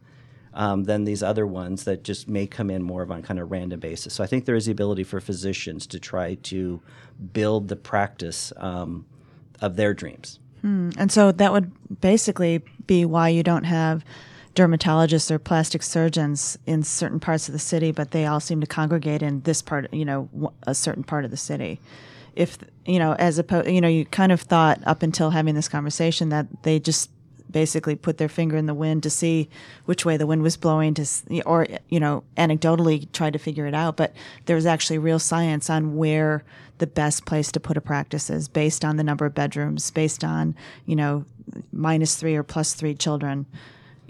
[0.53, 3.49] um, than these other ones that just may come in more of on kind of
[3.49, 4.13] random basis.
[4.13, 6.81] So I think there is the ability for physicians to try to
[7.31, 9.05] build the practice um,
[9.61, 10.39] of their dreams.
[10.61, 10.89] Hmm.
[10.97, 14.03] And so that would basically be why you don't have
[14.55, 18.67] dermatologists or plastic surgeons in certain parts of the city, but they all seem to
[18.67, 21.79] congregate in this part, you know, a certain part of the city.
[22.35, 25.67] If you know, as opposed, you know, you kind of thought up until having this
[25.67, 27.09] conversation that they just
[27.51, 29.49] basically put their finger in the wind to see
[29.85, 31.05] which way the wind was blowing to
[31.45, 34.13] or you know anecdotally tried to figure it out but
[34.45, 36.43] there was actually real science on where
[36.77, 40.23] the best place to put a practice is based on the number of bedrooms based
[40.23, 41.25] on you know
[41.73, 43.45] minus 3 or plus 3 children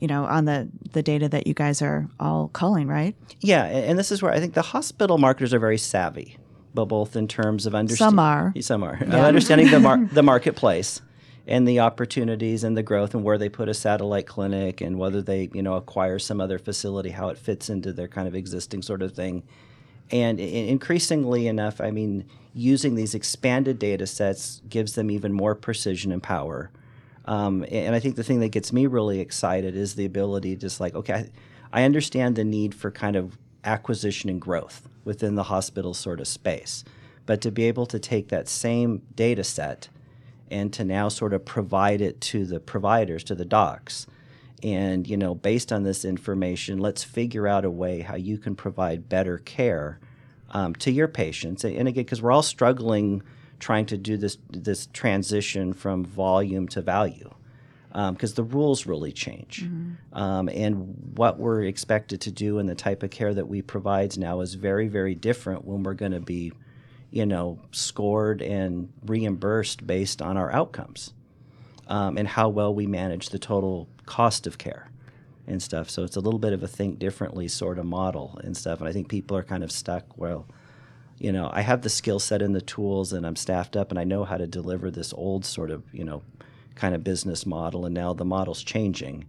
[0.02, 3.16] you know on the the data that you guys are all culling right?
[3.40, 6.38] Yeah and this is where i think the hospital marketers are very savvy
[6.74, 8.54] but both in terms of understanding some are.
[8.62, 8.98] Some are.
[9.02, 9.26] Yeah.
[9.26, 11.02] understanding the mar- the marketplace
[11.48, 15.22] and the opportunities and the growth and where they put a satellite clinic and whether
[15.22, 18.82] they you know acquire some other facility how it fits into their kind of existing
[18.82, 19.44] sort of thing.
[20.12, 26.12] And increasingly enough i mean using these expanded data sets gives them even more precision
[26.12, 26.70] and power
[27.26, 30.80] um, and i think the thing that gets me really excited is the ability just
[30.80, 35.44] like okay I, I understand the need for kind of acquisition and growth within the
[35.44, 36.84] hospital sort of space
[37.26, 39.90] but to be able to take that same data set
[40.52, 44.06] and to now sort of provide it to the providers, to the docs.
[44.62, 48.56] And, you know, based on this information, let's figure out a way how you can
[48.56, 50.00] provide better care
[50.52, 51.64] um, to your patients.
[51.64, 53.24] And again, because we're all struggling
[53.62, 57.34] trying to do this, this transition from volume to value
[57.90, 59.64] because um, the rules really change.
[59.64, 60.18] Mm-hmm.
[60.18, 64.18] Um, and what we're expected to do and the type of care that we provide
[64.18, 66.52] now is very, very different when we're going to be
[67.12, 71.14] you know, scored and reimbursed based on our outcomes
[71.88, 74.90] um, and how well we manage the total cost of care
[75.46, 75.90] and stuff.
[75.90, 78.80] So it's a little bit of a think differently sort of model and stuff.
[78.80, 80.18] And I think people are kind of stuck.
[80.18, 80.48] Well,
[81.22, 84.00] you know, I have the skill set and the tools, and I'm staffed up, and
[84.00, 86.24] I know how to deliver this old sort of, you know,
[86.74, 87.86] kind of business model.
[87.86, 89.26] And now the model's changing.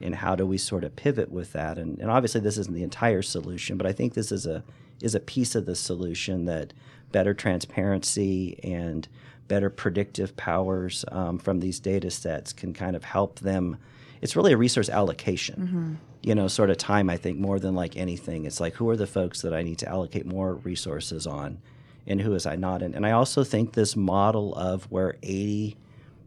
[0.00, 1.78] And how do we sort of pivot with that?
[1.78, 4.64] And, and obviously, this isn't the entire solution, but I think this is a
[5.00, 6.72] is a piece of the solution that
[7.12, 9.06] better transparency and
[9.46, 13.76] better predictive powers um, from these data sets can kind of help them.
[14.20, 15.94] It's really a resource allocation, mm-hmm.
[16.26, 18.46] You know, sort of time, I think, more than like anything.
[18.46, 21.58] It's like, who are the folks that I need to allocate more resources on
[22.04, 22.82] and who is I not?
[22.82, 25.76] And, and I also think this model of where 80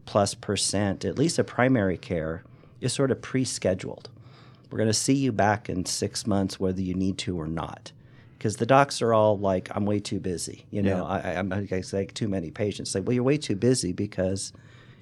[0.06, 2.42] plus percent, at least of primary care,
[2.80, 4.08] is sort of pre scheduled.
[4.70, 7.92] We're going to see you back in six months, whether you need to or not
[8.40, 10.64] because the docs are all like, I'm way too busy.
[10.70, 11.30] You know, yeah.
[11.30, 12.94] I, I'm I say too many patients.
[12.94, 14.54] Like, well, you're way too busy because,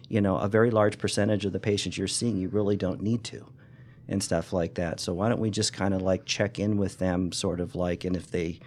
[0.09, 3.23] you know, a very large percentage of the patients you're seeing, you really don't need
[3.25, 3.47] to,
[4.09, 5.01] and stuff like that.
[5.01, 8.05] So why don't we just kind of like check in with them, sort of like,
[8.05, 8.59] and if they,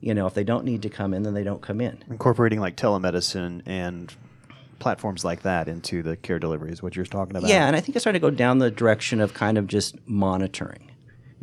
[0.00, 2.02] you know, if they don't need to come in, then they don't come in.
[2.08, 4.14] Incorporating like telemedicine and
[4.78, 7.48] platforms like that into the care delivery is what you're talking about.
[7.48, 9.96] Yeah, and I think it's starting to go down the direction of kind of just
[10.06, 10.90] monitoring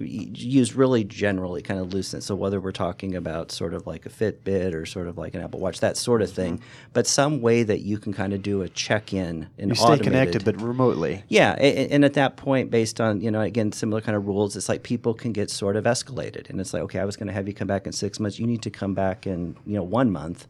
[0.03, 2.15] used really generally, kind of loose.
[2.19, 5.41] So whether we're talking about sort of like a Fitbit or sort of like an
[5.41, 6.35] Apple Watch, that sort of mm-hmm.
[6.35, 6.61] thing,
[6.93, 10.03] but some way that you can kind of do a check-in and you stay automated.
[10.03, 11.23] connected, but remotely.
[11.27, 14.55] Yeah, and, and, at that point, based on you know again similar kind of rules,
[14.55, 17.27] it's like people can get sort of escalated, and it's like okay, I was going
[17.27, 18.39] to have you come back in six months.
[18.39, 20.47] You need to come back in you know one month,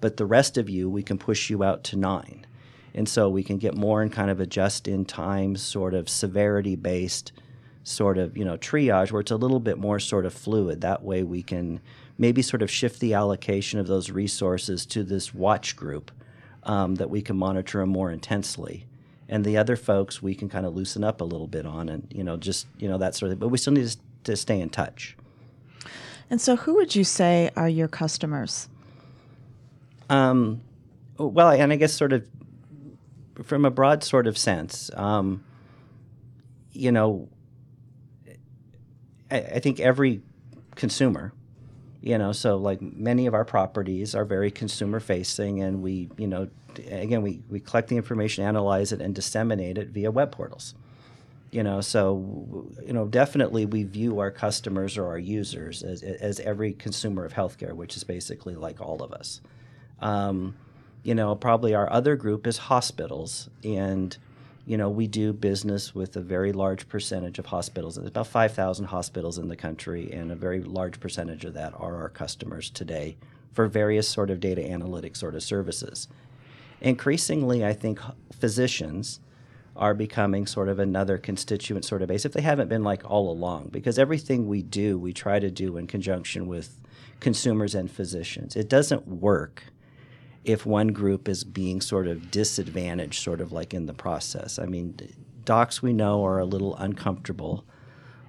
[0.00, 2.46] but the rest of you, we can push you out to nine.
[2.94, 6.76] And so we can get more and kind of adjust in time, sort of severity
[6.76, 7.32] based
[7.84, 11.02] sort of you know triage where it's a little bit more sort of fluid that
[11.02, 11.80] way we can
[12.16, 16.10] maybe sort of shift the allocation of those resources to this watch group
[16.62, 18.86] um, that we can monitor them more intensely
[19.32, 22.06] and the other folks we can kind of loosen up a little bit on, and
[22.10, 23.40] you know, just you know that sort of.
[23.40, 25.16] But we still need to, to stay in touch.
[26.28, 28.68] And so, who would you say are your customers?
[30.10, 30.60] Um,
[31.16, 32.28] well, and I guess sort of
[33.42, 35.42] from a broad sort of sense, um,
[36.72, 37.26] you know,
[39.32, 40.20] I, think every
[40.74, 41.32] consumer
[42.00, 46.26] you know so like many of our properties are very consumer facing and we you
[46.26, 46.48] know
[46.90, 50.74] again we, we collect the information analyze it and disseminate it via web portals.
[51.50, 56.40] You know so you know definitely we view our customers or our users as, as
[56.40, 59.40] every consumer of healthcare which is basically like all of us.
[60.00, 60.56] Um,
[61.02, 64.16] you know probably our other group is hospitals and
[64.64, 67.96] you know, we do business with a very large percentage of hospitals.
[67.96, 71.96] There's about 5,000 hospitals in the country, and a very large percentage of that are
[71.96, 73.16] our customers today
[73.52, 76.08] for various sort of data analytics sort of services.
[76.80, 78.00] Increasingly, I think
[78.38, 79.20] physicians
[79.76, 83.30] are becoming sort of another constituent sort of base if they haven't been like all
[83.30, 86.78] along because everything we do we try to do in conjunction with
[87.20, 89.64] consumers and physicians it doesn't work
[90.44, 94.58] if one group is being sort of disadvantaged, sort of like in the process.
[94.58, 94.96] I mean,
[95.44, 97.64] docs we know are a little uncomfortable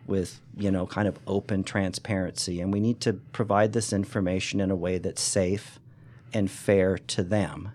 [0.05, 4.69] with you know kind of open transparency, and we need to provide this information in
[4.69, 5.79] a way that's safe
[6.33, 7.71] and fair to them.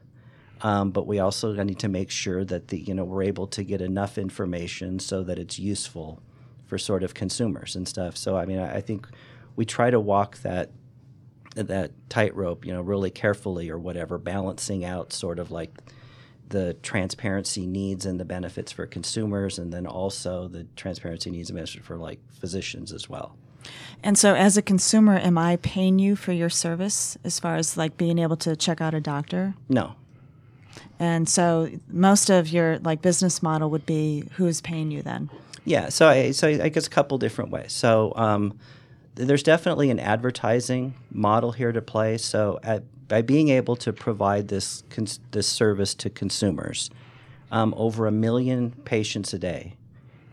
[0.61, 3.65] Um, but we also need to make sure that the you know we're able to
[3.65, 6.21] get enough information so that it's useful
[6.67, 8.17] for sort of consumers and stuff.
[8.17, 9.09] So I mean, I, I think
[9.57, 10.71] we try to walk that
[11.55, 15.73] that tightrope, you know, really carefully or whatever, balancing out sort of like
[16.49, 21.57] the transparency needs and the benefits for consumers, and then also the transparency needs and
[21.57, 23.37] benefits for like physicians as well.
[24.03, 27.77] And so, as a consumer, am I paying you for your service as far as
[27.77, 29.55] like being able to check out a doctor?
[29.69, 29.95] No.
[31.01, 35.31] And so, most of your like business model would be who's paying you then?
[35.65, 35.89] Yeah.
[35.89, 37.73] So, I, so I guess a couple different ways.
[37.73, 38.59] So, um,
[39.27, 42.19] there's definitely an advertising model here to play.
[42.19, 46.91] So at, by being able to provide this cons- this service to consumers,
[47.51, 49.75] um, over a million patients a day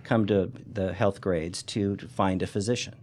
[0.03, 2.95] come to the Healthgrades to, to find a physician.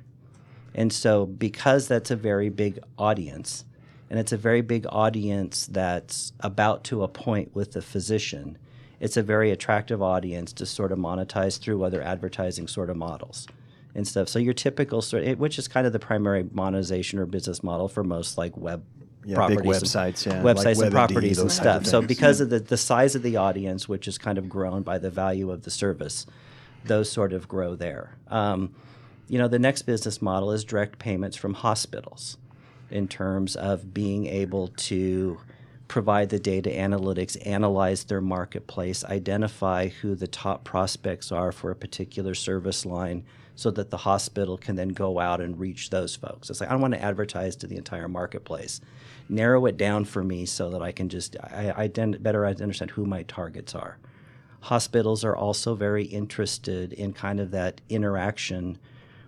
[0.74, 3.64] And so, because that's a very big audience,
[4.08, 8.56] and it's a very big audience that's about to appoint with the physician,
[9.00, 13.48] it's a very attractive audience to sort of monetize through other advertising sort of models
[13.94, 14.28] and stuff.
[14.28, 17.88] So your typical sort, of, which is kind of the primary monetization or business model
[17.88, 18.84] for most like web
[19.24, 21.86] yeah, properties, websites, and, yeah, websites like and properties and stuff.
[21.86, 22.44] So because yeah.
[22.44, 25.50] of the, the size of the audience, which is kind of grown by the value
[25.50, 26.26] of the service,
[26.84, 28.16] those sort of grow there.
[28.28, 28.74] Um,
[29.28, 32.36] you know, the next business model is direct payments from hospitals
[32.90, 35.40] in terms of being able to
[35.88, 41.76] provide the data analytics, analyze their marketplace, identify who the top prospects are for a
[41.76, 43.24] particular service line
[43.54, 46.50] so that the hospital can then go out and reach those folks.
[46.50, 48.80] It's like I don't want to advertise to the entire marketplace.
[49.28, 53.04] Narrow it down for me so that I can just I, I better understand who
[53.04, 53.98] my targets are.
[54.60, 58.78] Hospitals are also very interested in kind of that interaction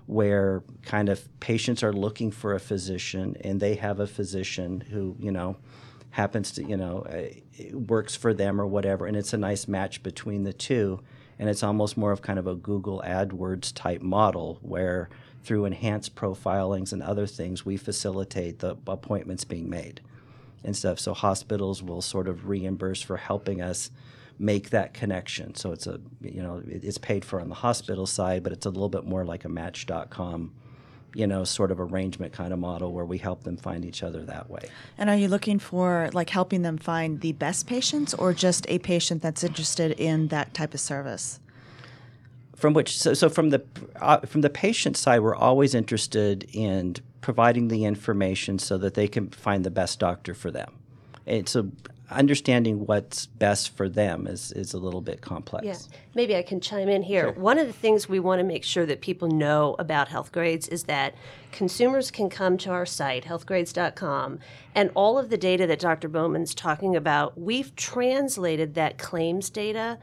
[0.07, 5.17] where kind of patients are looking for a physician and they have a physician who,
[5.19, 5.57] you know,
[6.11, 10.03] happens to, you know, uh, works for them or whatever and it's a nice match
[10.03, 11.01] between the two
[11.39, 15.09] and it's almost more of kind of a Google AdWords type model where
[15.43, 20.01] through enhanced profilings and other things we facilitate the appointments being made
[20.65, 20.99] and stuff.
[20.99, 23.91] So hospitals will sort of reimburse for helping us
[24.39, 25.55] make that connection.
[25.55, 28.71] So it's a you know it's paid for on the hospital side, but it's a
[28.71, 30.53] little bit more like a Match.com
[31.15, 34.23] you know, sort of arrangement kind of model where we help them find each other
[34.25, 34.69] that way.
[34.99, 38.79] And are you looking for like helping them find the best patients or just a
[38.81, 41.41] patient that's interested in that type of service?
[42.57, 43.63] From which, so, so from the
[44.01, 49.09] uh, from the patient side, we're always interested in providing the information so that they
[49.09, 50.73] can find the best doctor for them.
[51.27, 51.71] And so
[52.11, 55.65] understanding what's best for them is, is a little bit complex.
[55.65, 57.33] Yeah, maybe I can chime in here.
[57.33, 57.43] Sure.
[57.43, 60.85] One of the things we want to make sure that people know about Healthgrades is
[60.85, 61.15] that
[61.53, 64.39] consumers can come to our site, healthgrades.com,
[64.75, 66.09] and all of the data that Dr.
[66.09, 69.99] Bowman's talking about, we've translated that claims data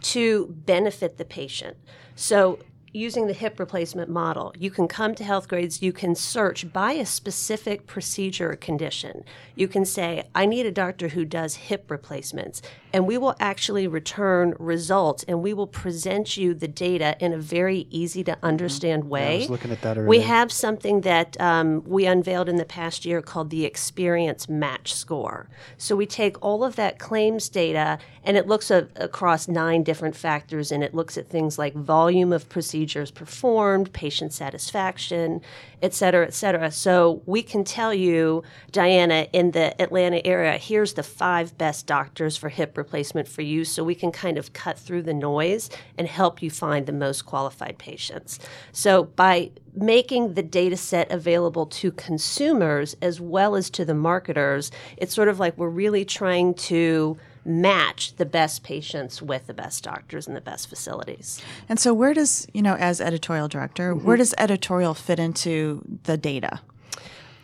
[0.00, 1.76] to benefit the patient.
[2.16, 2.58] So
[2.92, 7.06] using the hip replacement model, you can come to Healthgrades, you can search by a
[7.06, 9.24] specific procedure or condition.
[9.54, 12.60] You can say, I need a doctor who does hip replacements.
[12.92, 17.38] And we will actually return results and we will present you the data in a
[17.38, 19.36] very easy to understand way.
[19.36, 23.06] I was looking at that We have something that um, we unveiled in the past
[23.06, 25.48] year called the Experience Match Score.
[25.78, 30.14] So we take all of that claims data and it looks a, across nine different
[30.14, 32.48] factors and it looks at things like volume of
[32.82, 35.40] procedures performed, patient satisfaction,
[35.82, 36.68] et cetera, et cetera.
[36.70, 42.36] So we can tell you, Diana, in the Atlanta area, here's the five best doctors
[42.36, 43.64] for hip replacement for you.
[43.64, 47.22] So we can kind of cut through the noise and help you find the most
[47.22, 48.40] qualified patients.
[48.72, 54.72] So by making the data set available to consumers as well as to the marketers,
[54.96, 59.82] it's sort of like we're really trying to match the best patients with the best
[59.82, 61.40] doctors and the best facilities.
[61.68, 64.06] And so, where does, you know, as editorial director, mm-hmm.
[64.06, 66.60] where does editorial fit into the data?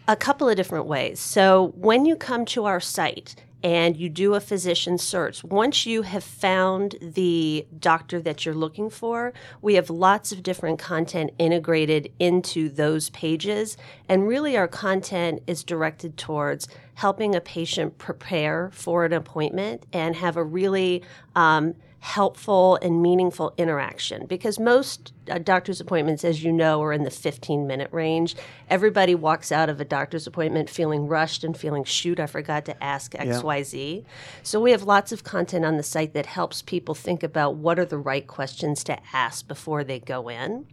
[0.06, 1.20] A couple of different ways.
[1.20, 6.02] So, when you come to our site and you do a physician search, once you
[6.02, 12.12] have found the doctor that you're looking for, we have lots of different content integrated
[12.18, 13.76] into those pages.
[14.08, 20.16] And really, our content is directed towards helping a patient prepare for an appointment and
[20.16, 21.02] have a really
[21.34, 24.26] um, helpful and meaningful interaction.
[24.26, 28.36] Because most uh, doctor's appointments as you know are in the 15 minute range.
[28.70, 32.84] Everybody walks out of a doctor's appointment feeling rushed and feeling shoot i forgot to
[32.84, 34.04] ask xyz
[34.42, 37.78] so we have lots of content on the site that helps people think about what
[37.78, 40.66] are the right questions to ask before they go in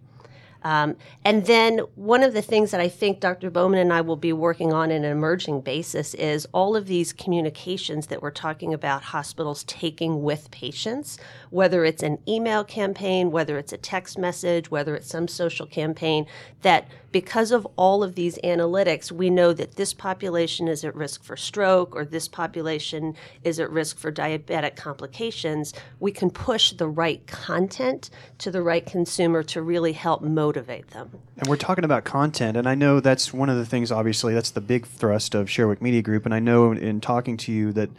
[0.65, 3.51] um, and then one of the things that I think Dr.
[3.51, 7.13] Bowman and I will be working on in an emerging basis is all of these
[7.13, 11.19] communications that we're talking about hospitals taking with patients,
[11.51, 16.25] whether it's an email campaign, whether it's a text message, whether it's some social campaign,
[16.63, 21.23] that because of all of these analytics, we know that this population is at risk
[21.23, 25.73] for stroke or this population is at risk for diabetic complications.
[26.01, 28.09] We can push the right content
[28.39, 31.09] to the right consumer to really help motivate them.
[31.37, 33.93] And we're talking about content, and I know that's one of the things.
[33.93, 36.25] Obviously, that's the big thrust of Sherwick Media Group.
[36.25, 37.89] And I know in talking to you that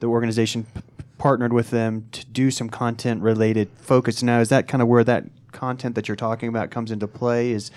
[0.00, 0.82] the organization p-
[1.16, 4.22] partnered with them to do some content-related focus.
[4.22, 7.52] Now, is that kind of where that content that you're talking about comes into play?
[7.52, 7.70] Is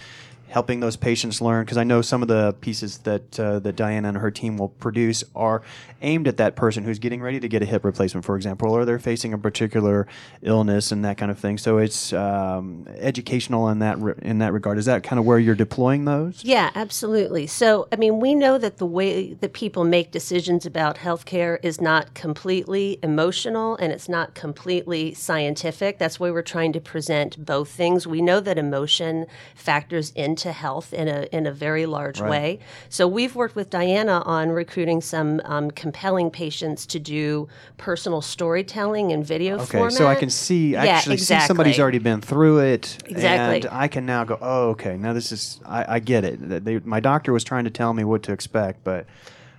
[0.50, 4.10] helping those patients learn because I know some of the pieces that uh, that Diana
[4.10, 5.62] and her team will produce are
[6.02, 8.86] aimed at that person who's getting ready to get a hip replacement, for example, or
[8.86, 10.08] they're facing a particular
[10.42, 11.58] illness and that kind of thing.
[11.58, 14.78] So it's um, educational in that re- in that regard.
[14.78, 16.44] Is that kind of where you're deploying those?
[16.44, 17.46] Yeah, absolutely.
[17.46, 21.80] So, I mean, we know that the way that people make decisions about healthcare is
[21.80, 26.00] not completely emotional and it's not completely scientific.
[26.00, 28.08] That's why we're trying to present both things.
[28.08, 32.30] We know that emotion factors into health in a in a very large Right.
[32.30, 32.60] way.
[32.90, 39.12] So, we've worked with Diana on recruiting some um, compelling patients to do personal storytelling
[39.12, 39.94] in video Okay, format.
[39.94, 43.56] so I can see Yeah, actually see somebody's already been through it, Exactly.
[43.58, 46.64] and I can now go, oh, okay, now this is I, I get it.
[46.66, 49.06] They, my doctor was trying to tell me what to expect, but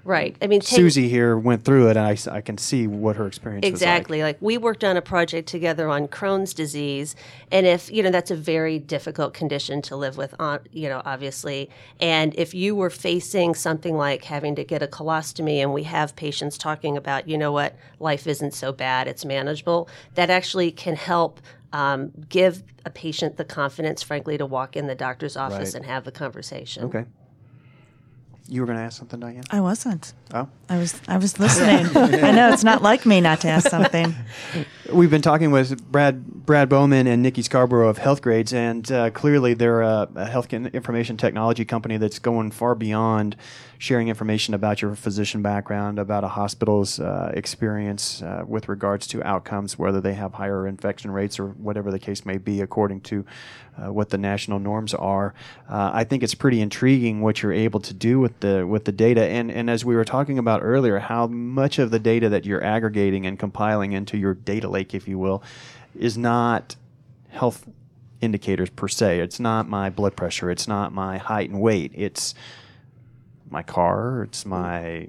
[0.05, 0.36] right.
[0.40, 3.66] I mean, take, Susie here went through it, and I can see what her experience
[3.66, 4.22] Exactly.
[4.22, 4.38] Like.
[4.40, 7.16] we worked on a project together on Crohn's disease,
[7.51, 11.03] and if you know that's a very difficult condition to live with, on you know
[11.05, 11.70] obviously,
[12.01, 16.16] and if you were facing something like having to get a colostomy, and we have
[16.16, 19.88] patients talking about, you know what, life isn't so bad, it's manageable.
[20.14, 21.40] That actually can help.
[21.72, 25.74] Um, give a patient the confidence, frankly, to walk in the doctor's office Right.
[25.76, 26.82] and have the conversation.
[26.86, 27.05] Okay.
[28.51, 29.44] You were going to ask something, Diane?
[29.51, 30.12] I wasn't.
[30.34, 30.48] Oh.
[30.68, 31.01] I was.
[31.07, 31.86] I was listening.
[31.96, 34.12] I know it's not like me not to ask something.
[34.92, 39.55] We've been talking with Brad Brad Bowman and Nikki Scarborough of Healthgrades, and uh, clearly
[39.55, 43.36] they're a, a health information technology company that's going far beyond
[43.78, 49.22] sharing information about your physician background, about a hospital's uh, experience uh, with regards to
[49.22, 53.24] outcomes, whether they have higher infection rates or whatever the case may be, according to
[53.83, 55.35] uh, what the national norms are.
[55.68, 58.93] Uh, I think it's pretty intriguing what you're able to do with the with the
[58.93, 62.45] data, and and as we were talking about earlier, how much of the data that
[62.45, 65.43] you're aggregating and compiling into your data lake, if you will,
[65.99, 66.76] is not
[67.31, 67.66] health
[68.20, 69.20] indicators per se.
[69.20, 70.51] It's not my blood pressure.
[70.51, 71.93] It's not my height and weight.
[71.95, 72.35] It's
[73.51, 74.24] my car.
[74.24, 75.09] It's my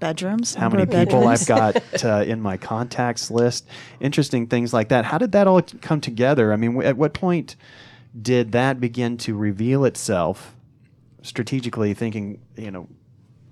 [0.00, 0.54] Bedrooms.
[0.54, 1.42] how many people bedrooms.
[1.42, 3.66] I've got uh, in my contacts list.
[4.00, 5.04] Interesting things like that.
[5.04, 6.52] How did that all come together?
[6.52, 7.56] I mean, w- at what point
[8.20, 10.54] did that begin to reveal itself
[11.22, 11.94] strategically?
[11.94, 12.88] Thinking, you know,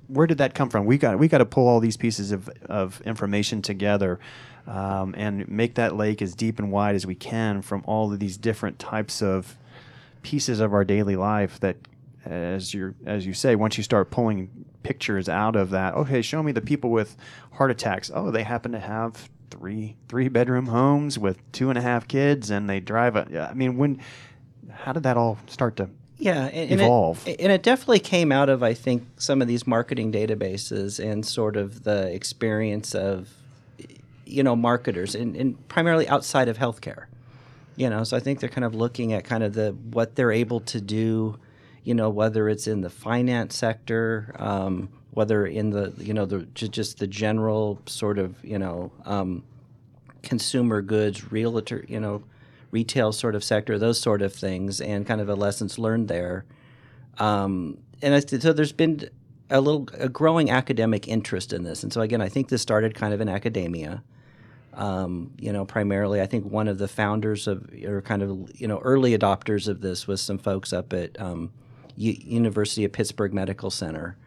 [0.08, 0.86] where did that come from?
[0.86, 4.18] We got we got to pull all these pieces of, of information together
[4.66, 8.18] um, and make that lake as deep and wide as we can from all of
[8.18, 9.56] these different types of
[10.22, 11.76] pieces of our daily life that,
[12.24, 14.50] as you as you say, once you start pulling
[14.82, 17.16] pictures out of that, okay, show me the people with
[17.52, 18.10] heart attacks.
[18.12, 22.50] Oh, they happen to have three three bedroom homes with two and a half kids,
[22.50, 23.48] and they drive a.
[23.50, 24.00] I mean, when
[24.72, 25.88] how did that all start to
[26.18, 27.26] yeah, and, and evolve?
[27.26, 31.26] It, and it definitely came out of I think some of these marketing databases and
[31.26, 33.28] sort of the experience of
[34.24, 37.04] you know marketers and, and primarily outside of healthcare.
[37.76, 40.32] You know, so I think they're kind of looking at kind of the what they're
[40.32, 41.38] able to do.
[41.84, 46.46] You know, whether it's in the finance sector, um, whether in the you know the
[46.54, 49.44] just the general sort of you know um,
[50.22, 52.22] consumer goods, realtor, you know,
[52.76, 56.44] retail sort of sector, those sort of things, and kind of a lessons learned there.
[57.18, 59.08] Um, and I, so there's been
[59.48, 62.94] a little a growing academic interest in this, and so again, I think this started
[62.94, 64.02] kind of in academia.
[64.74, 68.68] Um, you know, primarily, I think one of the founders of or kind of you
[68.68, 71.50] know early adopters of this was some folks up at um,
[71.96, 74.18] U- University of Pittsburgh Medical Center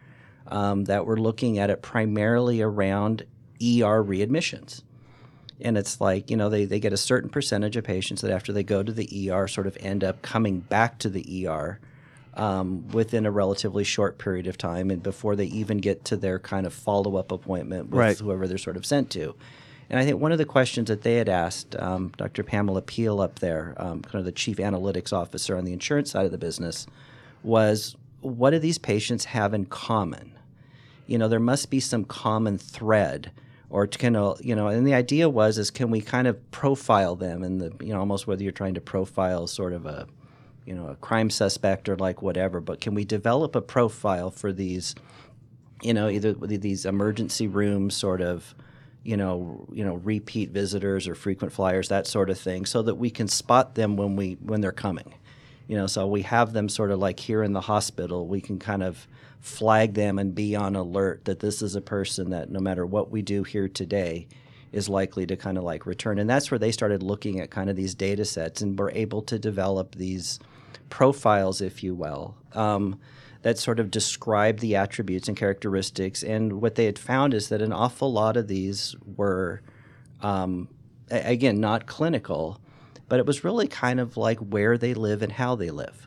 [0.48, 3.22] um, that were looking at it primarily around
[3.62, 4.82] ER readmissions.
[5.62, 8.52] And it's like, you know, they, they get a certain percentage of patients that after
[8.52, 11.78] they go to the ER sort of end up coming back to the ER
[12.34, 16.38] um, within a relatively short period of time and before they even get to their
[16.38, 18.18] kind of follow up appointment with Right.
[18.18, 19.34] whoever they're sort of sent to.
[19.90, 22.44] And I think one of the questions that they had asked um, Dr.
[22.44, 26.24] Pamela Peele up there, um, kind of the chief analytics officer on the insurance side
[26.24, 26.86] of the business,
[27.42, 30.38] was what do these patients have in common?
[31.08, 33.32] You know, there must be some common thread
[33.70, 37.42] or of, you know, and the idea was is can we kind of profile them
[37.44, 40.06] and the, you know, almost whether you're trying to profile sort of a,
[40.66, 44.52] you know, a crime suspect or like whatever, but can we develop a profile for
[44.52, 44.94] these,
[45.82, 48.54] you know, either these emergency room sort of,
[49.04, 52.96] you know, you know, repeat visitors or frequent flyers, that sort of thing, so that
[52.96, 55.14] we can spot them when we when they're coming.
[55.68, 58.58] You know, so we have them sort of like here in the hospital, we can
[58.58, 59.06] kind of
[59.40, 63.10] flag them and be on alert that this is a person that no matter what
[63.10, 64.28] we do here today
[64.72, 66.18] is likely to kind of like return.
[66.18, 69.22] And that's where they started looking at kind of these data sets and were able
[69.22, 70.38] to develop these
[70.90, 73.00] profiles, if you will, um,
[73.42, 76.22] that sort of describe the attributes and characteristics.
[76.22, 79.62] And what they had found is that an awful lot of these were,
[80.20, 80.68] um,
[81.10, 82.60] again, not clinical,
[83.08, 86.06] but it was really kind of like where they live and how they live.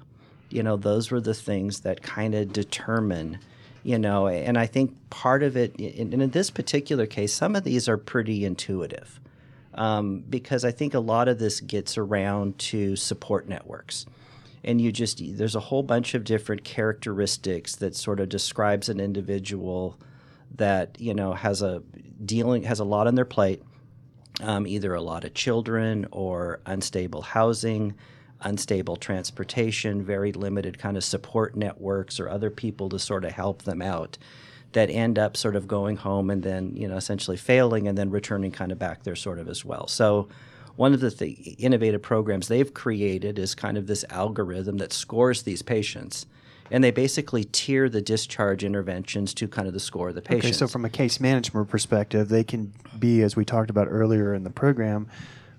[0.54, 3.40] You know, those were the things that kind of determine,
[3.84, 7.64] you know, and I think part of it, and in this particular case, some of
[7.64, 9.20] these are pretty intuitive
[9.74, 14.06] um, because I think a lot of this gets around to support networks.
[14.64, 19.00] And you just, there's a whole bunch of different characteristics that sort of describes an
[19.00, 19.98] individual
[20.56, 21.82] that, you know, has a
[22.24, 23.62] dealing, has a lot on their plate,
[24.42, 27.96] um, either a lot of children or unstable housing,
[28.44, 33.64] unstable transportation, very limited kind of support networks or other people to sort of help
[33.64, 34.18] them out
[34.74, 38.10] that end up sort of going home and then you know essentially failing and then
[38.10, 39.88] returning kind of back there sort of as well.
[39.88, 40.28] So
[40.76, 45.44] one of the th- innovative programs they've created is kind of this algorithm that scores
[45.44, 46.26] these patients.
[46.72, 50.46] And they basically tier the discharge interventions to kind of the score of the patient.
[50.46, 54.34] Okay, so from a case management perspective, they can be, as we talked about earlier
[54.34, 55.08] in the program,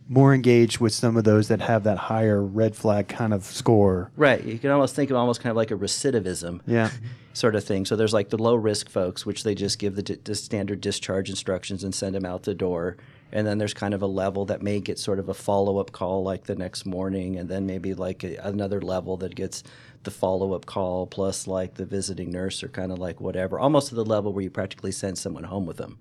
[0.09, 4.11] more engaged with some of those that have that higher red flag kind of score.
[4.17, 4.43] Right.
[4.45, 6.91] You can almost think of almost kind of like a recidivism Yeah.
[7.33, 7.85] sort of thing.
[7.87, 10.81] So there's like the low risk folks, which they just give the, di- the standard
[10.83, 12.97] discharge instructions and send them out the door.
[13.33, 15.91] And then there's kind of a level that may get sort of a follow up
[15.91, 19.65] call like the next morning, and then maybe like a, another level that gets
[20.05, 23.89] the follow up call plus like the visiting nurse or kind of like whatever, almost
[23.89, 25.99] to the level where you practically send someone home with them.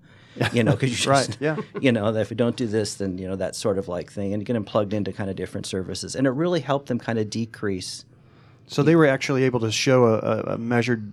[0.52, 1.56] You know, because you just, Right, yeah.
[1.80, 4.10] you know, that if we don't do this, then you know that sort of like
[4.10, 6.88] thing, and you get them plugged into kind of different services, and it really helped
[6.88, 8.04] them kind of decrease
[8.66, 11.12] So they were actually able to show a, a, measured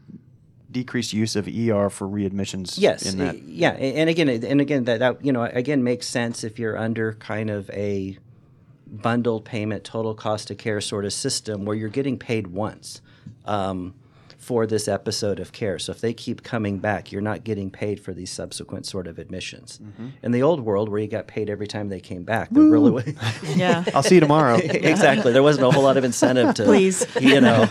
[0.72, 2.76] decreased use of ER for readmissions.
[2.78, 3.42] Yes, In that.
[3.44, 7.14] yeah, and again, and again, that, that you know, again makes sense if you're under
[7.14, 8.18] kind of a
[8.88, 13.02] bundled payment, total cost of care sort of system where you're getting paid once
[13.46, 13.94] um,
[14.42, 15.78] for this episode of care.
[15.78, 19.20] So if they keep coming back, you're not getting paid for these subsequent sort of
[19.20, 19.80] admissions.
[19.82, 20.08] Mm-hmm.
[20.24, 22.90] In the old world, where you got paid every time they came back, there really
[22.90, 23.06] was,
[23.56, 23.84] Yeah.
[23.94, 24.56] I'll see you tomorrow.
[24.64, 25.32] exactly.
[25.32, 27.06] There wasn't a whole lot of incentive to, Please.
[27.22, 27.66] you know,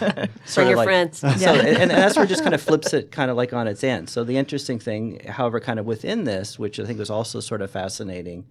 [0.45, 1.19] sort your of like, friends.
[1.19, 3.67] So, and, and that's where it just kind of flips it kind of like on
[3.67, 4.09] its end.
[4.09, 7.63] So the interesting thing, however, kind of within this, which I think was also sort
[7.63, 8.47] of fascinating,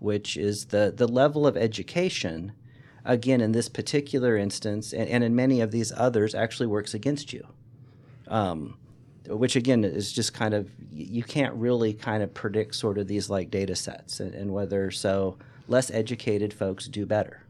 [0.00, 2.52] which is the the level of education,
[3.04, 7.32] again, in this particular instance, and, and in many of these others, actually works against
[7.32, 7.46] you.
[8.28, 8.78] Um,
[9.28, 13.30] which again is just kind of you can't really kind of predict sort of these
[13.30, 15.36] like data sets and, and whether so
[15.68, 17.42] less educated folks do better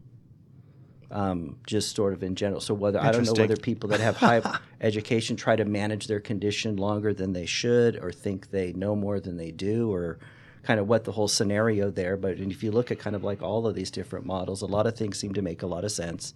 [1.12, 2.61] um, just sort of in general.
[2.61, 4.42] So whether I don't know whether people that have high
[4.80, 9.20] education try to manage their condition longer than they should, or think they know more
[9.20, 10.18] than they do, or
[10.63, 12.17] kind of what the whole scenario there.
[12.17, 14.87] But if you look at kind of like all of these different models, a lot
[14.87, 16.35] of things seem to make a lot of sense.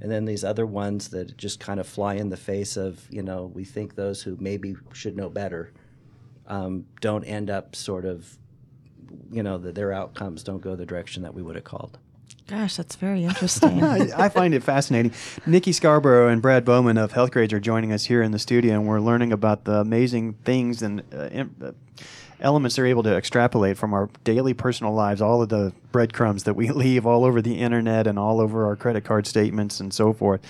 [0.00, 3.22] And then these other ones that just kind of fly in the face of, you
[3.22, 5.72] know, we think those who maybe should know better
[6.46, 8.36] um, don't end up sort of,
[9.30, 11.98] you know, that their outcomes don't go the direction that we would have called.
[12.48, 13.82] Gosh, that's very interesting.
[13.84, 15.12] I find it fascinating.
[15.46, 18.86] Nikki Scarborough and Brad Bowman of Healthgrades are joining us here in the studio, and
[18.86, 21.72] we're learning about the amazing things and uh, uh,
[22.42, 26.54] elements they're able to extrapolate from our daily personal lives, all of the breadcrumbs that
[26.54, 30.12] we leave all over the internet and all over our credit card statements and so
[30.12, 30.40] forth,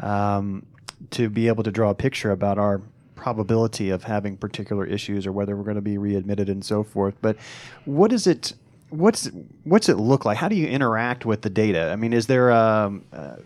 [0.00, 0.66] um,
[1.10, 2.82] to be able to draw a picture about our
[3.14, 7.14] probability of having particular issues or whether we're going to be readmitted and so forth.
[7.22, 7.36] But
[7.84, 8.52] what is it?
[8.90, 9.30] What's
[9.64, 10.36] what's it look like?
[10.36, 11.90] How do you interact with the data?
[11.90, 13.36] I mean, is there um, uh,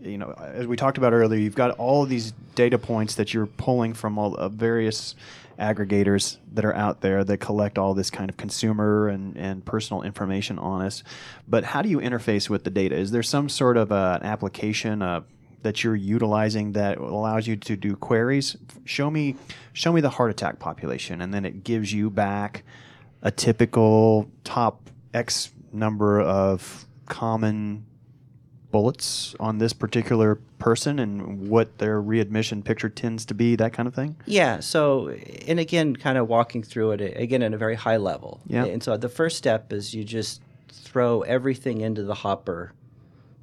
[0.00, 3.32] you know, as we talked about earlier, you've got all of these data points that
[3.32, 5.14] you're pulling from all of various
[5.62, 10.02] aggregators that are out there that collect all this kind of consumer and, and personal
[10.02, 11.04] information on us.
[11.46, 12.96] But how do you interface with the data?
[12.96, 15.20] Is there some sort of uh, an application uh,
[15.62, 18.56] that you're utilizing that allows you to do queries?
[18.84, 19.36] Show me,
[19.72, 22.64] show me the heart attack population, and then it gives you back
[23.22, 27.86] a typical top X number of common
[28.72, 33.86] bullets on this particular person and what their readmission picture tends to be, that kind
[33.86, 34.16] of thing?
[34.26, 34.60] Yeah.
[34.60, 35.10] So,
[35.46, 38.40] and again, kind of walking through it again at a very high level.
[38.46, 38.64] Yeah.
[38.64, 42.72] And so the first step is you just throw everything into the hopper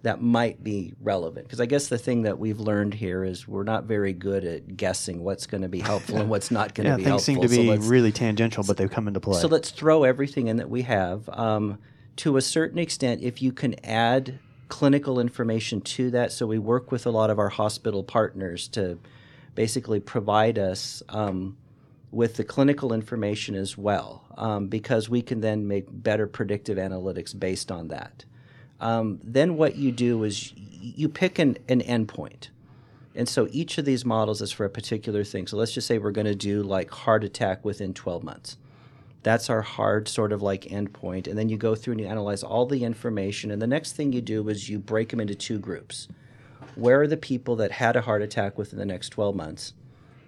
[0.02, 1.46] that might be relevant.
[1.46, 4.78] Because I guess the thing that we've learned here is we're not very good at
[4.78, 7.34] guessing what's going to be helpful and what's not going to yeah, be things helpful.
[7.34, 9.40] seem to be let's- really tangential, but they come into play.
[9.40, 11.28] so let's throw everything in that we have.
[11.30, 11.80] Um,
[12.18, 14.40] to a certain extent, if you can add
[14.70, 19.00] clinical information to that, so we work with a lot of our hospital partners to
[19.56, 21.58] basically provide us um,
[22.12, 27.38] with the clinical information as well, um, because we can then make better predictive analytics
[27.38, 28.26] based on that.
[28.80, 32.50] Um, then what you do is you pick an, an endpoint.
[33.16, 35.48] And so each of these models is for a particular thing.
[35.48, 38.58] So let's just say we're going to do like heart attack within 12 months.
[39.24, 41.28] That's our hard sort of like endpoint.
[41.28, 43.52] And then you go through and you analyze all the information.
[43.52, 46.08] And the next thing you do is you break them into two groups.
[46.76, 49.74] Where are the people that had a heart attack within the next 12 months?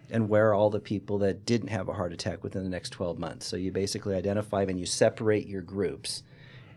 [0.10, 2.89] And where are all the people that didn't have a heart attack within the next
[2.89, 3.46] 12 months?
[3.48, 6.24] So you basically identify and you separate your groups.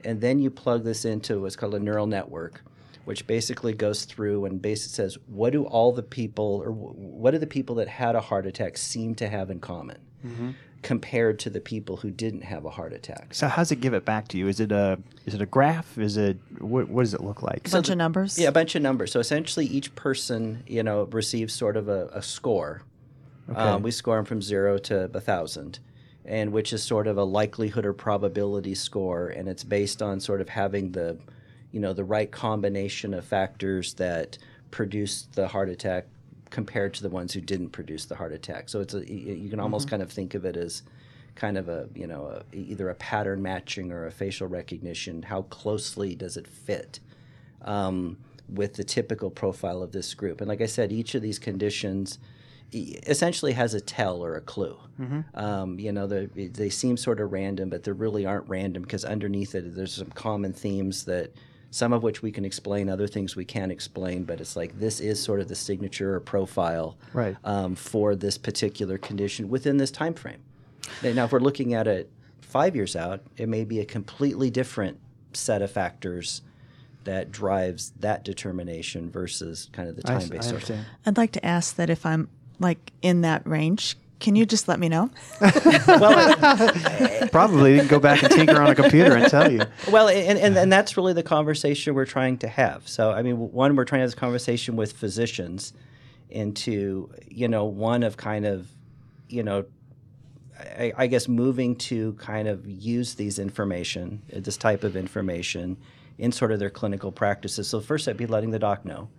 [0.05, 2.62] And then you plug this into what's called a neural network,
[3.07, 7.39] which basically goes through and basically says, what do all the people, or what do
[7.39, 9.99] the people that had a heart attack seem to have in common?
[10.25, 10.51] Mm-hmm.
[10.85, 13.35] Compared to the people who didn't have a heart attack.
[13.35, 14.47] So how does it give it back to you?
[14.47, 15.99] Is it a is it a graph?
[15.99, 17.66] Is it what, what does it look like?
[17.66, 18.39] A bunch of numbers.
[18.39, 19.11] Yeah, a bunch of numbers.
[19.11, 22.82] So essentially, each person, you know, receives sort of a, a score.
[23.57, 25.78] Um, we score them from zero to a thousand,
[26.24, 30.41] and which is sort of a likelihood or probability score, and it's based on sort
[30.41, 31.18] of having the,
[31.72, 34.39] you know, the right combination of factors that
[34.70, 36.07] produce the heart attack
[36.55, 38.68] compared to the ones who didn't produce the heart attack.
[38.68, 40.82] So it's a, you can almost kind of think of it as
[41.34, 45.22] kind of a you know a, either a pattern matching or a facial recognition.
[45.22, 47.00] How closely does it fit?
[47.64, 50.40] um, with the typical profile of this group.
[50.42, 52.18] And like I said, each of these conditions
[52.72, 54.76] essentially has a tell or a clue.
[55.34, 59.05] Um, you know, they, they seem sort of random, but they really aren't random because
[59.05, 61.32] underneath it, there's some common themes that
[61.75, 64.22] some of which we can explain, other things we can't explain.
[64.22, 67.37] But it's like this is sort of the signature or profile Right.
[67.43, 70.39] um, for this particular condition within this time frame.
[71.03, 72.09] Now, if we're looking at it
[72.43, 75.01] five years out, it may be a completely different
[75.33, 76.43] set of factors
[77.03, 80.33] that drives that determination versus kind of the time-based.
[80.33, 80.87] I sort understand.
[81.05, 82.29] I'd like to ask that if I'm
[82.61, 85.11] like in that range, can you just let me know?
[85.87, 89.61] well, Probably you can go back and tinker on a computer and tell you.
[89.91, 92.89] Well, and, and, and that's really the conversation we're trying to have.
[92.89, 95.75] So, I mean, one, we're trying to have this conversation with physicians
[96.31, 98.66] into, you know, one of kind of,
[99.29, 99.66] you know,
[100.59, 105.77] I, I guess moving to kind of use these information, uh, this type of information,
[106.16, 107.68] in sort of their clinical practices.
[107.68, 109.11] So first, I'd be letting the doc know,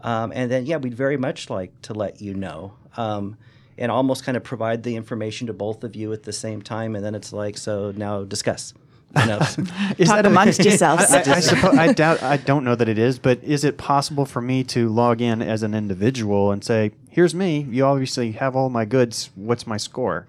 [0.00, 3.36] um, and then yeah, we'd very much like to let you know, um,
[3.80, 6.94] and almost kind of provide the information to both of you at the same time,
[6.94, 8.72] and then it's like, so now discuss.
[9.18, 9.38] You know,
[9.98, 11.04] Is Talk that a- amongst yourselves.
[11.10, 12.22] I, I, I suppose I doubt.
[12.22, 15.42] I don't know that it is, but is it possible for me to log in
[15.42, 17.66] as an individual and say, "Here's me.
[17.68, 19.30] You obviously have all my goods.
[19.34, 20.28] What's my score?"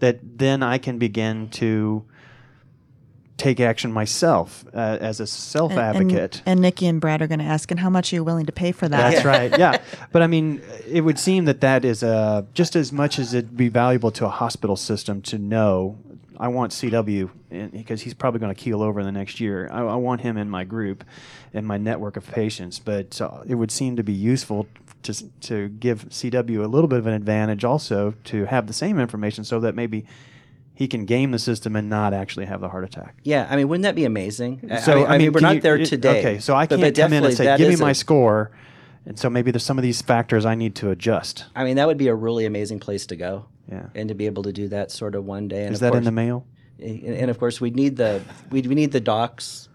[0.00, 2.04] That then I can begin to
[3.36, 6.38] take action myself uh, as a self advocate.
[6.38, 8.46] And, and Nikki and Brad are going to ask, and how much are you willing
[8.46, 9.12] to pay for that?
[9.12, 9.56] That's right.
[9.58, 9.80] Yeah,
[10.12, 13.56] but I mean, it would seem that that is uh, just as much as it'd
[13.56, 15.98] be valuable to a hospital system to know.
[16.38, 17.30] I want CW
[17.72, 19.70] because he's probably going to keel over in the next year.
[19.72, 21.02] I, I, want him in my group,
[21.54, 22.78] in my network of patients.
[22.78, 24.66] But uh, it would seem to be useful
[25.04, 28.98] to to give CW a little bit of an advantage also to have the same
[28.98, 30.04] information, so that maybe
[30.76, 33.16] he can game the system and not actually have the heart attack.
[33.22, 34.60] Yeah, I mean, wouldn't that be amazing?
[34.82, 36.18] So I mean, I mean we're not you, there today.
[36.20, 38.50] Okay, so I can't come in and say, "Give me my a, score,"
[39.06, 41.46] and so maybe there's some of these factors I need to adjust.
[41.56, 43.46] I mean, that would be a really amazing place to go.
[43.72, 45.64] Yeah, and to be able to do that sort of one day.
[45.64, 46.46] And Is that course, in the mail?
[46.78, 49.70] And of course, we need the we we need the docs,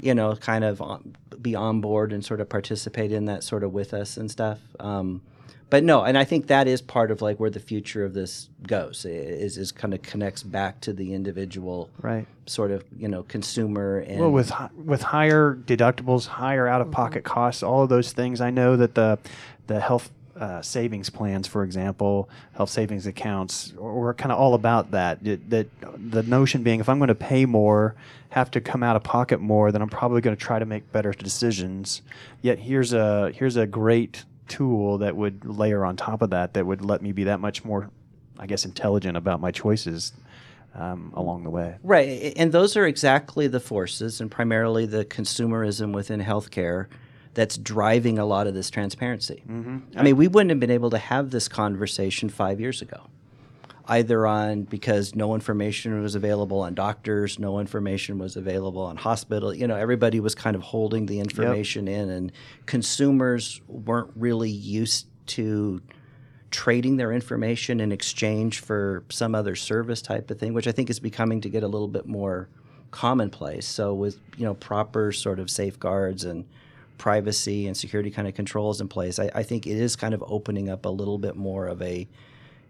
[0.00, 3.64] you know, kind of on, be on board and sort of participate in that sort
[3.64, 4.60] of with us and stuff.
[4.78, 5.22] Um,
[5.68, 8.48] but no, and I think that is part of like where the future of this
[8.66, 12.26] goes is is kind of connects back to the individual, right?
[12.46, 17.24] Sort of you know consumer and well with with higher deductibles, higher out of pocket
[17.24, 17.34] mm-hmm.
[17.34, 18.40] costs, all of those things.
[18.40, 19.18] I know that the
[19.66, 24.90] the health uh, savings plans, for example, health savings accounts, we're kind of all about
[24.90, 25.26] that.
[25.26, 27.94] It, that the notion being, if I'm going to pay more,
[28.30, 30.92] have to come out of pocket more, then I'm probably going to try to make
[30.92, 32.02] better decisions.
[32.42, 36.66] Yet here's a here's a great tool that would layer on top of that that
[36.66, 37.90] would let me be that much more,
[38.38, 40.12] I guess, intelligent about my choices
[40.74, 41.76] um, along the way.
[41.82, 46.86] Right, and those are exactly the forces, and primarily the consumerism within healthcare
[47.34, 49.42] that's driving a lot of this transparency.
[49.48, 49.98] Mm-hmm.
[49.98, 53.10] I mean, we wouldn't have been able to have this conversation five years ago
[53.88, 59.54] either on because no information was available on doctors, no information was available on hospital.
[59.54, 62.02] You know, everybody was kind of holding the information yep.
[62.02, 62.32] in, and
[62.66, 65.80] consumers weren't really used to
[66.50, 70.90] trading their information in exchange for some other service type of thing, which I think
[70.90, 72.48] is becoming to get a little bit more
[72.90, 73.66] commonplace.
[73.66, 76.44] So with you know proper sort of safeguards and
[76.98, 80.24] privacy and security kind of controls in place, I, I think it is kind of
[80.26, 82.08] opening up a little bit more of a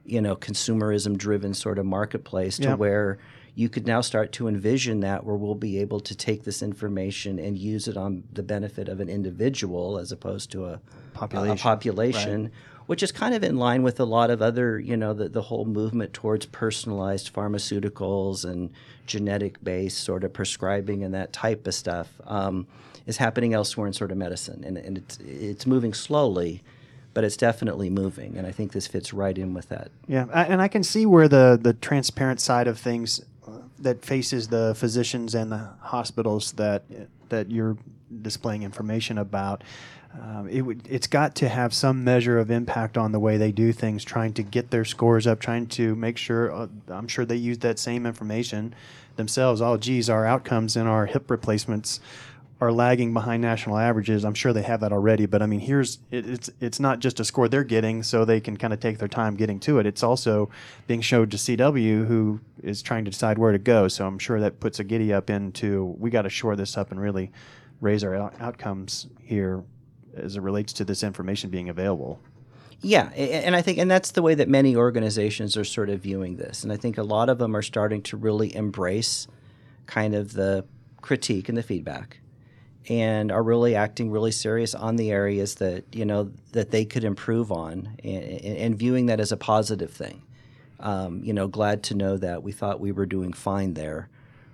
[0.06, 2.78] you know consumerism driven sort of marketplace to yep.
[2.78, 3.18] where
[3.56, 7.38] you could now start to envision that where we'll be able to take this information
[7.38, 10.80] and use it on the benefit of an individual as opposed to a
[11.14, 12.52] population, a population right.
[12.84, 15.40] which is kind of in line with a lot of other, you know, the, the
[15.40, 18.70] whole movement towards personalized pharmaceuticals and
[19.06, 22.66] genetic based sort of prescribing and that type of stuff um,
[23.06, 24.64] is happening elsewhere in sort of medicine.
[24.64, 26.62] And, and it's, it's moving slowly
[27.16, 29.90] but it's definitely moving, and I think this fits right in with that.
[30.06, 34.48] Yeah, and I can see where the the transparent side of things uh, that faces
[34.48, 36.84] the physicians and the hospitals that
[37.30, 37.78] that you're
[38.20, 39.64] displaying information about.
[40.12, 43.50] Um, it would, it's got to have some measure of impact on the way they
[43.50, 46.52] do things, trying to get their scores up, trying to make sure.
[46.52, 48.74] Uh, I'm sure they use that same information
[49.16, 49.62] themselves.
[49.62, 51.98] Oh, geez, our outcomes in our hip replacements
[52.60, 54.24] are lagging behind national averages.
[54.24, 57.20] I'm sure they have that already, but I mean, here's it, it's it's not just
[57.20, 59.86] a score they're getting, so they can kind of take their time getting to it.
[59.86, 60.48] It's also
[60.86, 63.88] being showed to CW, who is trying to decide where to go.
[63.88, 66.90] So I'm sure that puts a giddy up into we got to shore this up
[66.90, 67.30] and really
[67.80, 69.62] raise our out- outcomes here
[70.16, 72.20] as it relates to this information being available.
[72.80, 76.36] Yeah, and I think, and that's the way that many organizations are sort of viewing
[76.36, 79.26] this, and I think a lot of them are starting to really embrace
[79.86, 80.64] kind of the
[81.00, 82.20] critique and the feedback
[82.88, 87.04] and are really acting really serious on the areas that you know that they could
[87.04, 90.22] improve on and, and viewing that as a positive thing.
[90.78, 94.10] Um, you know glad to know that we thought we were doing fine there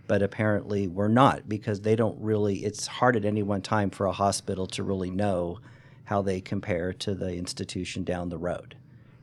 [0.07, 4.07] but apparently we're not because they don't really it's hard at any one time for
[4.07, 5.59] a hospital to really know
[6.05, 8.77] how they compare to the institution down the road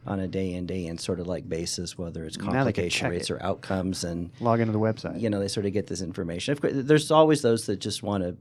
[0.06, 3.34] on a day in day in sort of like basis whether it's complication rates it.
[3.34, 5.20] or outcomes and log into the website.
[5.20, 6.52] you know they sort of get this information.
[6.52, 8.36] Of course, there's always those that just want to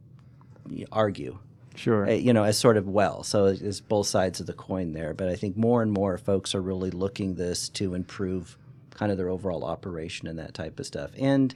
[0.92, 1.38] argue.
[1.74, 2.08] Sure.
[2.08, 3.22] Uh, you know, as sort of well.
[3.22, 5.14] So it's both sides of the coin there.
[5.14, 8.58] But I think more and more folks are really looking this to improve
[8.90, 11.10] kind of their overall operation and that type of stuff.
[11.18, 11.54] And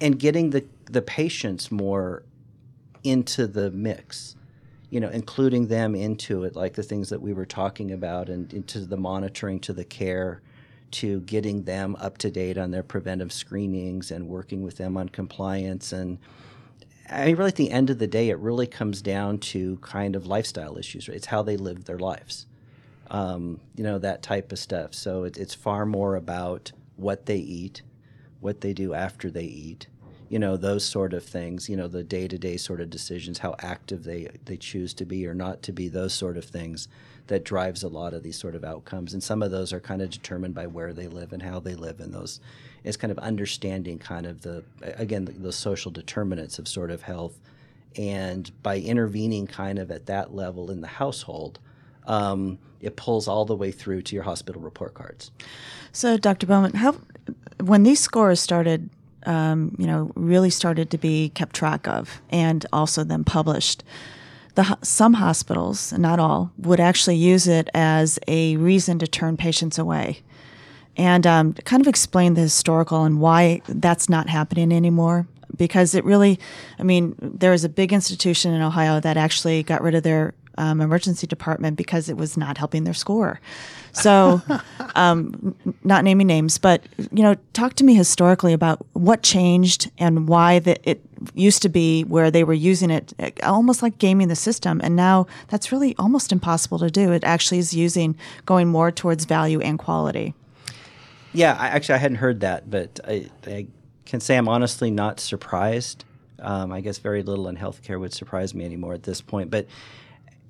[0.00, 2.24] and getting the the patients more
[3.02, 4.36] into the mix
[4.94, 8.54] you know, including them into it, like the things that we were talking about, and
[8.54, 10.40] into the monitoring, to the care,
[10.92, 15.08] to getting them up to date on their preventive screenings, and working with them on
[15.08, 16.18] compliance, and
[17.10, 20.16] I mean, really, at the end of the day, it really comes down to kind
[20.16, 21.08] of lifestyle issues.
[21.08, 21.16] Right?
[21.16, 22.46] It's how they live their lives,
[23.10, 24.94] um, you know, that type of stuff.
[24.94, 27.82] So it, it's far more about what they eat,
[28.40, 29.86] what they do after they eat,
[30.28, 34.04] you know those sort of things you know the day-to-day sort of decisions how active
[34.04, 36.88] they they choose to be or not to be those sort of things
[37.28, 40.02] that drives a lot of these sort of outcomes and some of those are kind
[40.02, 42.40] of determined by where they live and how they live and those
[42.84, 47.02] is kind of understanding kind of the again the, the social determinants of sort of
[47.02, 47.38] health
[47.96, 51.58] and by intervening kind of at that level in the household
[52.06, 55.30] um, it pulls all the way through to your hospital report cards
[55.92, 56.46] So, Dr.
[56.48, 56.96] Bowman, how
[57.62, 58.90] when these scores started,
[59.26, 63.84] um, you know, really started to be kept track of and also then published,
[64.56, 69.78] the some hospitals, not all, would actually use it as a reason to turn patients
[69.78, 70.23] away,
[70.96, 75.26] and um, kind of explain the historical and why that's not happening anymore.
[75.56, 76.40] Because it really,
[76.78, 80.34] I mean, there is a big institution in Ohio that actually got rid of their
[80.58, 83.40] um, emergency department because it was not helping their score.
[83.92, 84.42] So,
[84.94, 86.82] um, n- not naming names, but
[87.12, 91.00] you know, talk to me historically about what changed and why that it
[91.34, 94.96] used to be where they were using it eh, almost like gaming the system, and
[94.96, 97.12] now that's really almost impossible to do.
[97.12, 98.16] It actually is using
[98.46, 100.34] going more towards value and quality.
[101.34, 103.66] Yeah, I, actually, I hadn't heard that, but I, I
[104.06, 106.04] can say I'm honestly not surprised.
[106.38, 109.50] Um, I guess very little in healthcare would surprise me anymore at this point.
[109.50, 109.66] But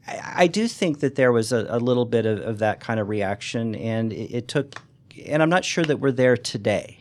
[0.07, 3.01] I, I do think that there was a, a little bit of, of, that kind
[3.01, 4.82] of reaction, and it, it, took,
[5.26, 6.99] and I'm not sure that we're there today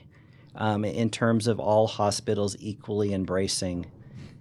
[0.56, 3.88] um, in terms of all hospitals equally embracing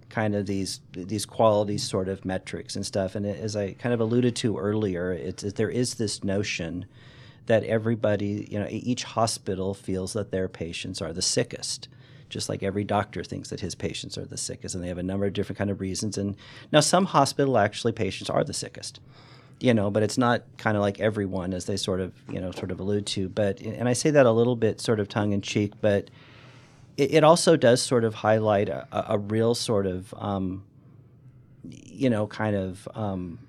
[0.09, 3.15] kind of these these quality sort of metrics and stuff.
[3.15, 6.85] And as I kind of alluded to earlier, it's, there is this notion
[7.45, 11.87] that everybody, you know, each hospital feels that their patients are the sickest
[12.33, 15.03] just like every doctor thinks that his patients are the sickest and they have a
[15.03, 16.35] number of different kind of reasons and
[16.71, 18.99] now some hospital actually patients are the sickest
[19.59, 22.51] you know but it's not kind of like everyone as they sort of you know
[22.51, 25.31] sort of allude to but and i say that a little bit sort of tongue
[25.31, 26.09] in cheek but
[26.97, 30.63] it, it also does sort of highlight a, a real sort of um,
[31.63, 33.39] you know kind of um,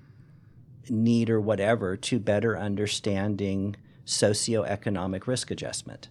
[0.89, 3.75] need or whatever to better understanding
[4.05, 6.09] socioeconomic risk adjustment.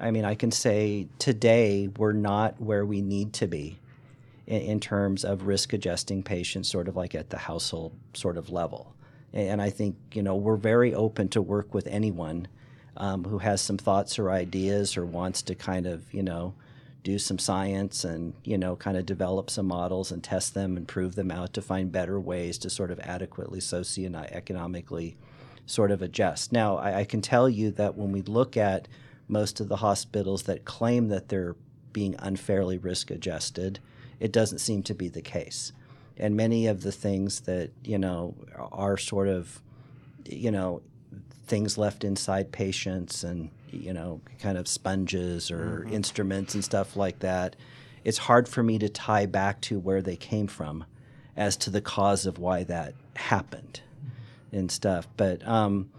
[0.00, 3.78] I mean, I can say today we're not where we need to be
[4.46, 8.50] in, in, terms of risk adjusting patients, sort of like at the household sort of
[8.50, 8.94] level.
[9.32, 12.48] And I think, you know, we're very open to work with anyone
[12.96, 16.54] um, who has some thoughts or ideas or wants to kind of, you know,
[17.02, 20.86] do some science and, you know, kind of develop some models and test them and
[20.86, 25.14] prove them out to find better ways to sort of adequately socioeconomically
[25.66, 26.52] sort of adjust.
[26.52, 28.88] Now, I, I, can tell you that when we look at
[29.28, 31.56] most of the hospitals that claim that they're
[31.92, 33.78] being unfairly risk adjusted,
[34.20, 35.72] it doesn't seem to be the case.
[36.16, 38.34] And many of the things that, you know,
[38.72, 39.62] are sort of,
[40.24, 40.82] you know,
[41.46, 45.94] things left inside patients and, you know, kind of sponges or mm-hmm.
[45.94, 47.56] instruments and stuff like that,
[48.04, 50.84] it's hard for me to tie back to where they came from
[51.36, 53.80] as to the cause of why that happened
[54.52, 55.08] and stuff.
[55.16, 55.90] But um,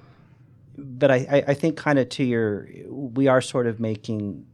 [0.78, 4.46] but I, I think kind of to your, we are sort of making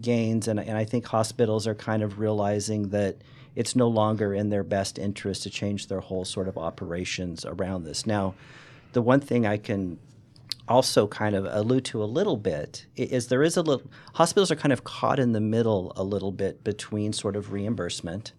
[0.00, 3.16] gains, and, and I think hospitals are kind of realizing that
[3.54, 7.84] it's no longer in their best interest to change their whole sort of operations around
[7.84, 8.06] this.
[8.06, 8.34] Now,
[8.92, 9.98] the one thing I can
[10.68, 14.56] also kind of allude to a little bit is there is a little hospitals are
[14.56, 18.32] kind of caught in the middle a little bit between sort of reimbursement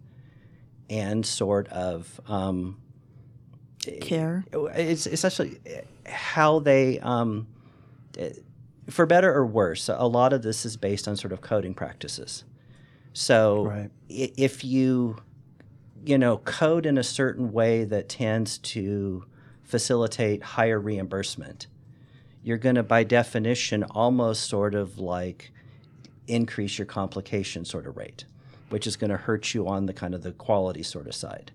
[0.90, 2.78] and sort of um,
[4.02, 4.46] care.
[4.52, 5.60] It's essentially
[6.06, 7.48] how they, um,
[8.90, 12.44] for better or worse, a lot of this is based on sort of coding practices.
[13.14, 13.92] So right.
[14.10, 15.18] if you,
[16.06, 19.26] you know, code in a certain way that tends to
[19.64, 21.68] facilitate higher reimbursement,
[22.44, 25.52] you're going to, by definition, almost sort of like
[26.28, 28.26] increase your complication sort of rate,
[28.70, 31.52] which is going to hurt you on the kind of the quality sort of side.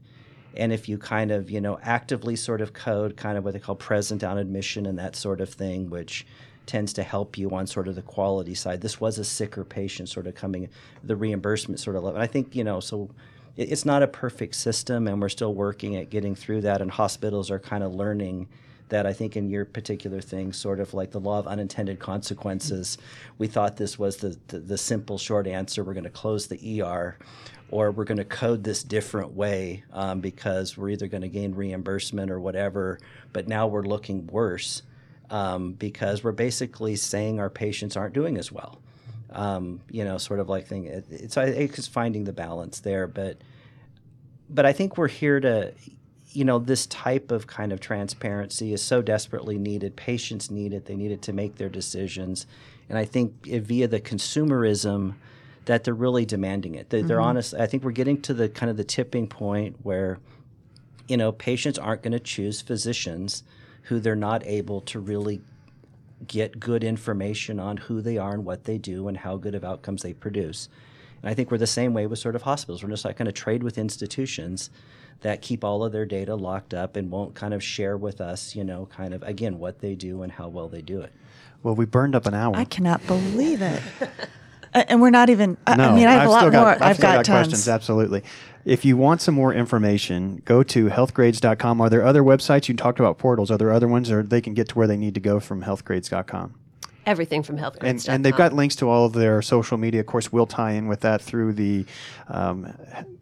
[0.57, 3.59] And if you kind of, you know, actively sort of code kind of what they
[3.59, 6.27] call present on admission and that sort of thing, which
[6.67, 8.81] tends to help you on sort of the quality side.
[8.81, 10.69] This was a sicker patient sort of coming,
[11.03, 12.21] the reimbursement sort of level.
[12.21, 13.11] I think, you know, so
[13.57, 16.81] it's not a perfect system and we're still working at getting through that.
[16.81, 18.49] And hospitals are kind of learning
[18.89, 22.99] that I think in your particular thing, sort of like the law of unintended consequences,
[23.39, 25.83] we thought this was the, the, the simple short answer.
[25.83, 27.17] We're going to close the ER
[27.73, 31.55] or we're going to code this different way um, because we're either going to gain
[31.55, 33.01] reimbursement or whatever.
[33.33, 34.83] But now we're looking worse
[35.31, 38.79] um, because we're basically saying our patients aren't doing as well.
[39.31, 40.85] Um, you know, sort of like thing.
[40.85, 43.39] It, it's it's finding the balance there, but
[44.51, 45.73] but I think we're here to,
[46.33, 49.97] you know, this type of kind of transparency is so desperately needed.
[49.97, 50.85] Patients need it.
[50.85, 52.47] They need it to make their decisions,
[52.91, 55.15] and I think via the consumerism
[55.65, 56.91] that they're really demanding it.
[56.91, 57.27] They, They're mm-hmm.
[57.27, 57.55] honest.
[57.55, 60.19] I think we're getting to the kind of the tipping point where,
[61.09, 63.45] you know, patients aren't going to choose physicians
[63.83, 65.41] who they're not able to really
[66.27, 69.65] get good information on who they are and what they do and how good of
[69.65, 70.69] outcomes they produce.
[71.21, 72.83] And I think we're the same way with sort of hospitals.
[72.83, 74.71] We're just not going to trade with institutions
[75.21, 78.57] that keep all of their data locked up and won't kind of share with us,
[78.57, 81.13] you know, kind of again what they do and how well they do it.
[81.63, 82.57] Well, we burned up an hour.
[82.57, 83.81] I cannot believe it.
[84.75, 85.57] Uh, and we're not even.
[85.67, 86.75] I, no, I mean, I have I've a lot still more.
[86.75, 87.69] got, I've, got, got questions.
[87.69, 88.23] Absolutely.
[88.65, 91.81] If you want some more information, go to healthgrades.com.
[91.81, 92.69] Are there other websites?
[92.69, 93.51] You talked about portals.
[93.51, 95.63] Are there other ones, or they can get to where they need to go from
[95.63, 96.55] healthgrades.com?
[97.05, 97.87] Everything from healthgrades.com.
[97.89, 100.01] And, and they've got links to all of their social media.
[100.01, 101.85] Of course, we'll tie in with that through the
[102.29, 102.73] um,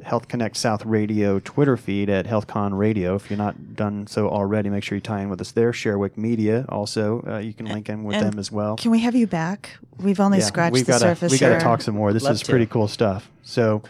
[0.03, 3.15] Health Connect South Radio Twitter feed at HealthCon Radio.
[3.15, 5.73] If you're not done so already, make sure you tie in with us there.
[5.73, 8.77] Sherwick Media also, uh, you can link in with And them as well.
[8.77, 9.79] Can we have you back?
[9.99, 12.13] We've only Yeah, scratched we've the gotta, surface We've got to talk some more.
[12.13, 12.51] This Love is to.
[12.51, 13.31] pretty cool stuff.
[13.43, 13.83] So,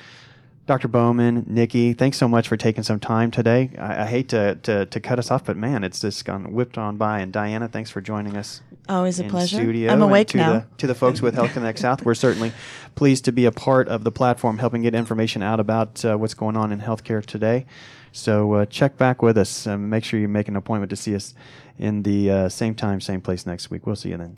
[0.70, 0.86] Dr.
[0.86, 3.72] Bowman, Nikki, thanks so much for taking some time today.
[3.76, 6.78] I, I hate to, to, to cut us off, but man, it's just gone whipped
[6.78, 7.18] on by.
[7.18, 8.62] And Diana, thanks for joining us.
[8.88, 9.56] Always a in pleasure.
[9.56, 10.52] Studio I'm and awake to now.
[10.52, 12.52] The, to the folks with Health Connect South, we're certainly
[12.94, 16.34] pleased to be a part of the platform, helping get information out about uh, what's
[16.34, 17.66] going on in healthcare today.
[18.12, 19.66] So uh, check back with us.
[19.66, 21.34] Um, make sure you make an appointment to see us
[21.80, 23.88] in the uh, same time, same place next week.
[23.88, 24.36] We'll see you then.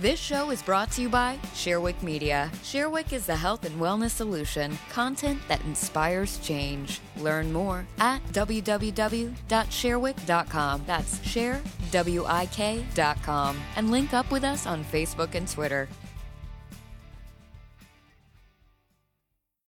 [0.00, 2.50] This show is brought to you by ShareWIK Media.
[2.62, 7.00] ShareWIK is the health and wellness solution, content that inspires change.
[7.16, 10.82] Learn more at www.sharewik.com.
[10.86, 13.58] That's share, W I K.com.
[13.76, 15.88] And link up with us on Facebook and Twitter.